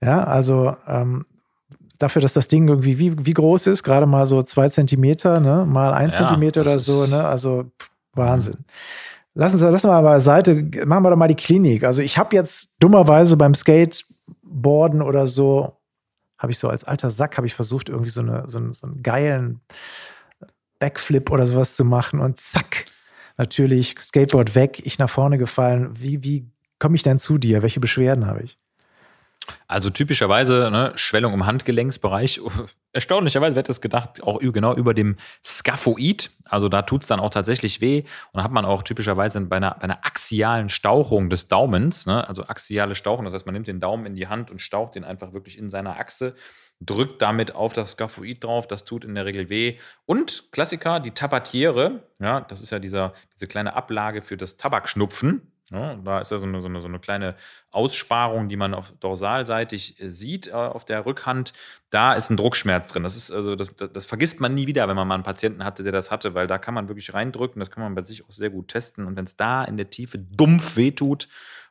[0.01, 1.25] Ja, also ähm,
[1.99, 5.65] dafür, dass das Ding irgendwie wie, wie groß ist, gerade mal so zwei Zentimeter, ne,
[5.65, 7.67] mal ein ja, Zentimeter oder so, ne, also
[8.15, 8.59] Wahnsinn.
[8.59, 8.65] Mhm.
[9.41, 10.53] Lass uns das mal beiseite.
[10.85, 11.85] Machen wir doch mal die Klinik.
[11.85, 15.77] Also ich habe jetzt dummerweise beim Skateboarden oder so,
[16.39, 18.89] habe ich so als alter Sack, habe ich versucht, irgendwie so, eine, so, einen, so
[18.89, 19.61] einen geilen
[20.81, 22.87] Backflip oder sowas zu machen und zack,
[23.37, 25.91] natürlich Skateboard weg, ich nach vorne gefallen.
[25.93, 27.63] Wie, wie komme ich denn zu dir?
[27.63, 28.59] Welche Beschwerden habe ich?
[29.71, 32.41] Also typischerweise ne, Schwellung im Handgelenksbereich.
[32.95, 36.31] Erstaunlicherweise wird das gedacht, auch genau über dem Skaphoid.
[36.47, 38.05] Also da tut es dann auch tatsächlich weh.
[38.33, 42.27] Und da hat man auch typischerweise bei einer, bei einer axialen Stauchung des Daumens, ne,
[42.27, 45.05] also axiale Stauchung, das heißt, man nimmt den Daumen in die Hand und staucht den
[45.05, 46.35] einfach wirklich in seiner Achse,
[46.81, 48.67] drückt damit auf das Skaphoid drauf.
[48.67, 49.77] Das tut in der Regel weh.
[50.07, 55.53] Und Klassiker, die Tabatiere, ja, das ist ja dieser, diese kleine Ablage für das Tabakschnupfen.
[55.71, 57.37] Ja, da ist ja so eine, so, eine, so eine, kleine
[57.71, 61.53] Aussparung, die man auf dorsalseitig äh, sieht äh, auf der Rückhand.
[61.91, 63.03] Da ist ein Druckschmerz drin.
[63.03, 65.83] Das ist also das, das, vergisst man nie wieder, wenn man mal einen Patienten hatte,
[65.83, 67.61] der das hatte, weil da kann man wirklich reindrücken.
[67.61, 69.07] Das kann man bei sich auch sehr gut testen.
[69.07, 71.29] Und wenn es da in der Tiefe dumpf wehtut,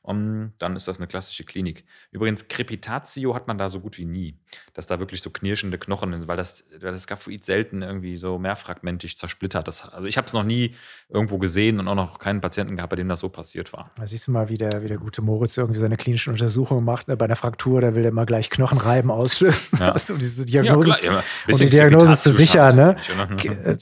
[0.07, 1.83] um, dann ist das eine klassische Klinik.
[2.11, 4.39] Übrigens, Crepitatio hat man da so gut wie nie,
[4.73, 8.39] dass da wirklich so knirschende Knochen sind, weil das, weil das Skaphoid selten irgendwie so
[8.39, 9.67] mehrfragmentig zersplittert.
[9.67, 10.75] Das, also ich habe es noch nie
[11.09, 13.91] irgendwo gesehen und auch noch keinen Patienten gehabt, bei dem das so passiert war.
[13.97, 17.09] Da siehst du mal, wie der, wie der gute Moritz irgendwie seine klinischen Untersuchungen macht.
[17.09, 17.17] Ne?
[17.17, 19.93] Bei einer Fraktur, da will er immer gleich Knochenreiben auslösen, ja.
[20.09, 22.77] um diese Diagnose, ja, klar, um die Diagnose zu sichern.
[22.77, 22.95] Ne?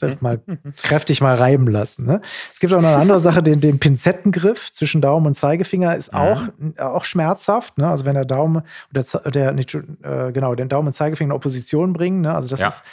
[0.01, 0.41] Äh, mal
[0.81, 2.07] kräftig mal reiben lassen.
[2.07, 2.21] Ne?
[2.51, 6.14] Es gibt auch noch eine andere Sache, den, den Pinzettengriff zwischen Daumen und Zeigefinger ist
[6.17, 6.73] auch, mhm.
[6.77, 7.77] auch schmerzhaft.
[7.77, 7.87] Ne?
[7.89, 11.93] Also wenn der Daumen oder der, nicht, äh, genau, den Daumen und Zeigefinger in Opposition
[11.93, 12.21] bringen.
[12.21, 12.33] Ne?
[12.33, 12.67] Also das ja.
[12.67, 12.83] ist,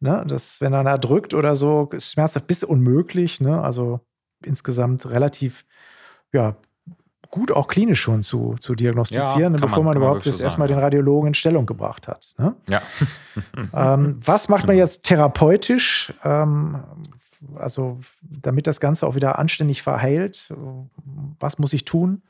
[0.00, 3.40] ne, das, wenn er da drückt oder so, ist schmerzhaft bis unmöglich.
[3.40, 3.60] Ne?
[3.62, 4.00] Also
[4.44, 5.64] insgesamt relativ,
[6.32, 6.56] ja,
[7.32, 10.68] gut auch klinisch schon zu, zu diagnostizieren, ja, bevor man, man überhaupt jetzt so erstmal
[10.68, 12.34] den Radiologen in Stellung gebracht hat.
[12.38, 12.54] Ne?
[12.68, 12.82] Ja.
[13.74, 16.12] ähm, was macht man jetzt therapeutisch?
[16.24, 16.82] Ähm,
[17.56, 20.52] also, damit das Ganze auch wieder anständig verheilt,
[21.40, 22.22] was muss ich tun?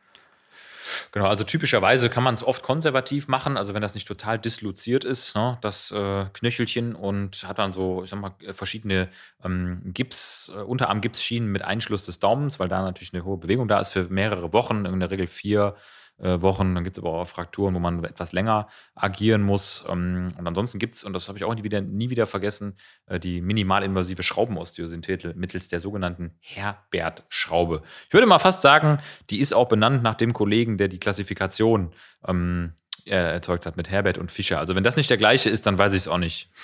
[1.12, 5.04] Genau, also typischerweise kann man es oft konservativ machen, also wenn das nicht total disloziert
[5.04, 9.08] ist, ne, das äh, Knöchelchen und hat dann so, ich sag mal, verschiedene
[9.44, 13.80] ähm, Gips, äh, Unterarm-Gipsschienen mit Einschluss des Daumens, weil da natürlich eine hohe Bewegung da
[13.80, 15.80] ist für mehrere Wochen, in der Regel vier äh,
[16.22, 16.74] Wochen.
[16.74, 19.84] Dann gibt es aber auch Frakturen, wo man etwas länger agieren muss.
[19.88, 22.76] Ähm, und ansonsten gibt es, und das habe ich auch nie wieder, nie wieder vergessen,
[23.06, 27.82] äh, die minimalinvasive Schraubenosteosynthese mittels der sogenannten Herbert-Schraube.
[28.06, 28.98] Ich würde mal fast sagen,
[29.30, 31.92] die ist auch benannt nach dem Kollegen, der die Klassifikation
[32.26, 34.58] ähm, erzeugt hat mit Herbert und Fischer.
[34.58, 36.50] Also wenn das nicht der gleiche ist, dann weiß ich es auch nicht.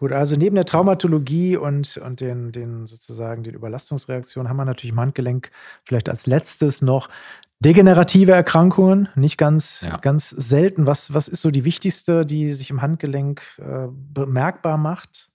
[0.00, 4.92] Gut, also neben der Traumatologie und, und den, den sozusagen den Überlastungsreaktionen haben wir natürlich
[4.92, 5.50] im Handgelenk
[5.84, 7.10] vielleicht als letztes noch
[7.60, 9.98] Degenerative Erkrankungen, nicht ganz, ja.
[9.98, 10.86] ganz selten.
[10.86, 15.29] Was, was ist so die wichtigste, die sich im Handgelenk äh, bemerkbar macht?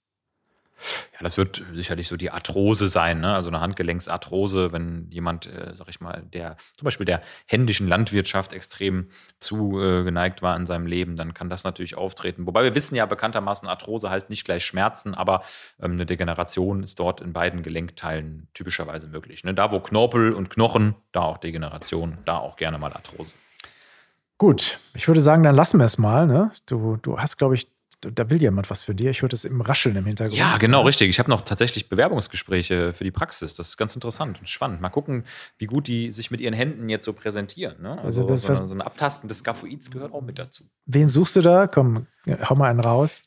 [1.12, 3.34] Ja, das wird sicherlich so die Arthrose sein, ne?
[3.34, 8.52] also eine Handgelenksarthrose, wenn jemand, äh, sag ich mal, der zum Beispiel der händischen Landwirtschaft
[8.52, 9.08] extrem
[9.38, 12.46] zugeneigt äh, war in seinem Leben, dann kann das natürlich auftreten.
[12.46, 15.42] Wobei wir wissen ja bekanntermaßen, Arthrose heißt nicht gleich Schmerzen, aber
[15.80, 19.44] ähm, eine Degeneration ist dort in beiden Gelenkteilen typischerweise möglich.
[19.44, 19.54] Ne?
[19.54, 23.32] Da, wo Knorpel und Knochen, da auch Degeneration, da auch gerne mal Arthrose.
[24.38, 26.26] Gut, ich würde sagen, dann lassen wir es mal.
[26.26, 26.50] Ne?
[26.66, 27.68] Du, du hast, glaube ich,
[28.00, 29.10] da will jemand was für dir.
[29.10, 30.38] Ich höre das im Rascheln im Hintergrund.
[30.38, 31.08] Ja, genau, richtig.
[31.08, 33.54] Ich habe noch tatsächlich Bewerbungsgespräche für die Praxis.
[33.54, 34.80] Das ist ganz interessant und spannend.
[34.80, 35.24] Mal gucken,
[35.58, 37.80] wie gut die sich mit ihren Händen jetzt so präsentieren.
[37.80, 37.92] Ne?
[38.02, 40.64] Also, also das, so, ein Abtasten des Skaphoids gehört auch mit dazu.
[40.84, 41.66] Wen suchst du da?
[41.66, 43.22] Komm, hau mal einen raus.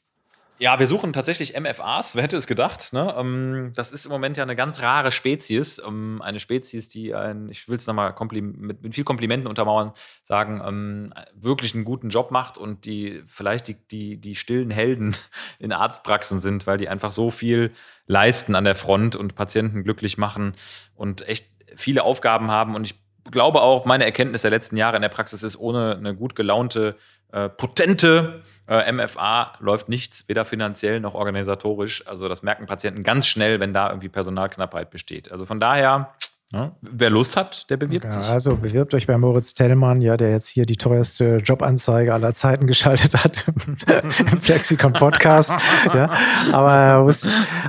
[0.61, 2.17] Ja, wir suchen tatsächlich MFAs.
[2.17, 2.91] Wer hätte es gedacht?
[2.91, 3.15] Ne?
[3.17, 5.79] Ähm, das ist im Moment ja eine ganz rare Spezies.
[5.79, 9.93] Ähm, eine Spezies, die ein, ich will es nochmal mit, mit viel Komplimenten untermauern,
[10.25, 15.15] sagen, ähm, wirklich einen guten Job macht und die vielleicht die, die, die stillen Helden
[15.59, 17.71] in Arztpraxen sind, weil die einfach so viel
[18.05, 20.55] leisten an der Front und Patienten glücklich machen
[20.93, 21.47] und echt
[21.77, 22.75] viele Aufgaben haben.
[22.75, 23.01] Und ich
[23.31, 26.97] glaube auch, meine Erkenntnis der letzten Jahre in der Praxis ist, ohne eine gut gelaunte
[27.31, 32.07] äh, potente äh, MFA läuft nichts, weder finanziell noch organisatorisch.
[32.07, 35.31] Also das merken Patienten ganz schnell, wenn da irgendwie Personalknappheit besteht.
[35.31, 36.13] Also von daher,
[36.51, 38.23] ja, wer Lust hat, der bewirbt ja, sich.
[38.25, 42.67] Also bewirbt euch bei Moritz Tellmann, ja, der jetzt hier die teuerste Jobanzeige aller Zeiten
[42.67, 43.77] geschaltet hat im
[44.41, 45.51] Flexicon Podcast.
[45.93, 46.11] ja,
[46.51, 47.11] aber,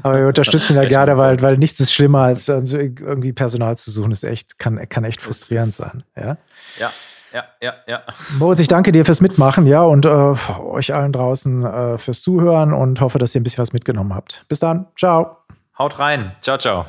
[0.03, 3.91] aber wir unterstützen ihn ja gerne, weil, weil nichts ist schlimmer als irgendwie Personal zu
[3.91, 4.13] suchen.
[4.13, 6.03] Ist echt, kann, kann echt frustrierend sein.
[6.15, 6.37] Ja.
[6.79, 6.93] Ja
[7.33, 8.03] ja, ja, ja.
[8.39, 12.73] Moritz, ich danke dir fürs Mitmachen, ja, und äh, euch allen draußen äh, fürs Zuhören
[12.73, 14.45] und hoffe, dass ihr ein bisschen was mitgenommen habt.
[14.49, 14.87] Bis dann.
[14.97, 15.37] Ciao.
[15.79, 16.33] Haut rein.
[16.41, 16.85] Ciao, ciao.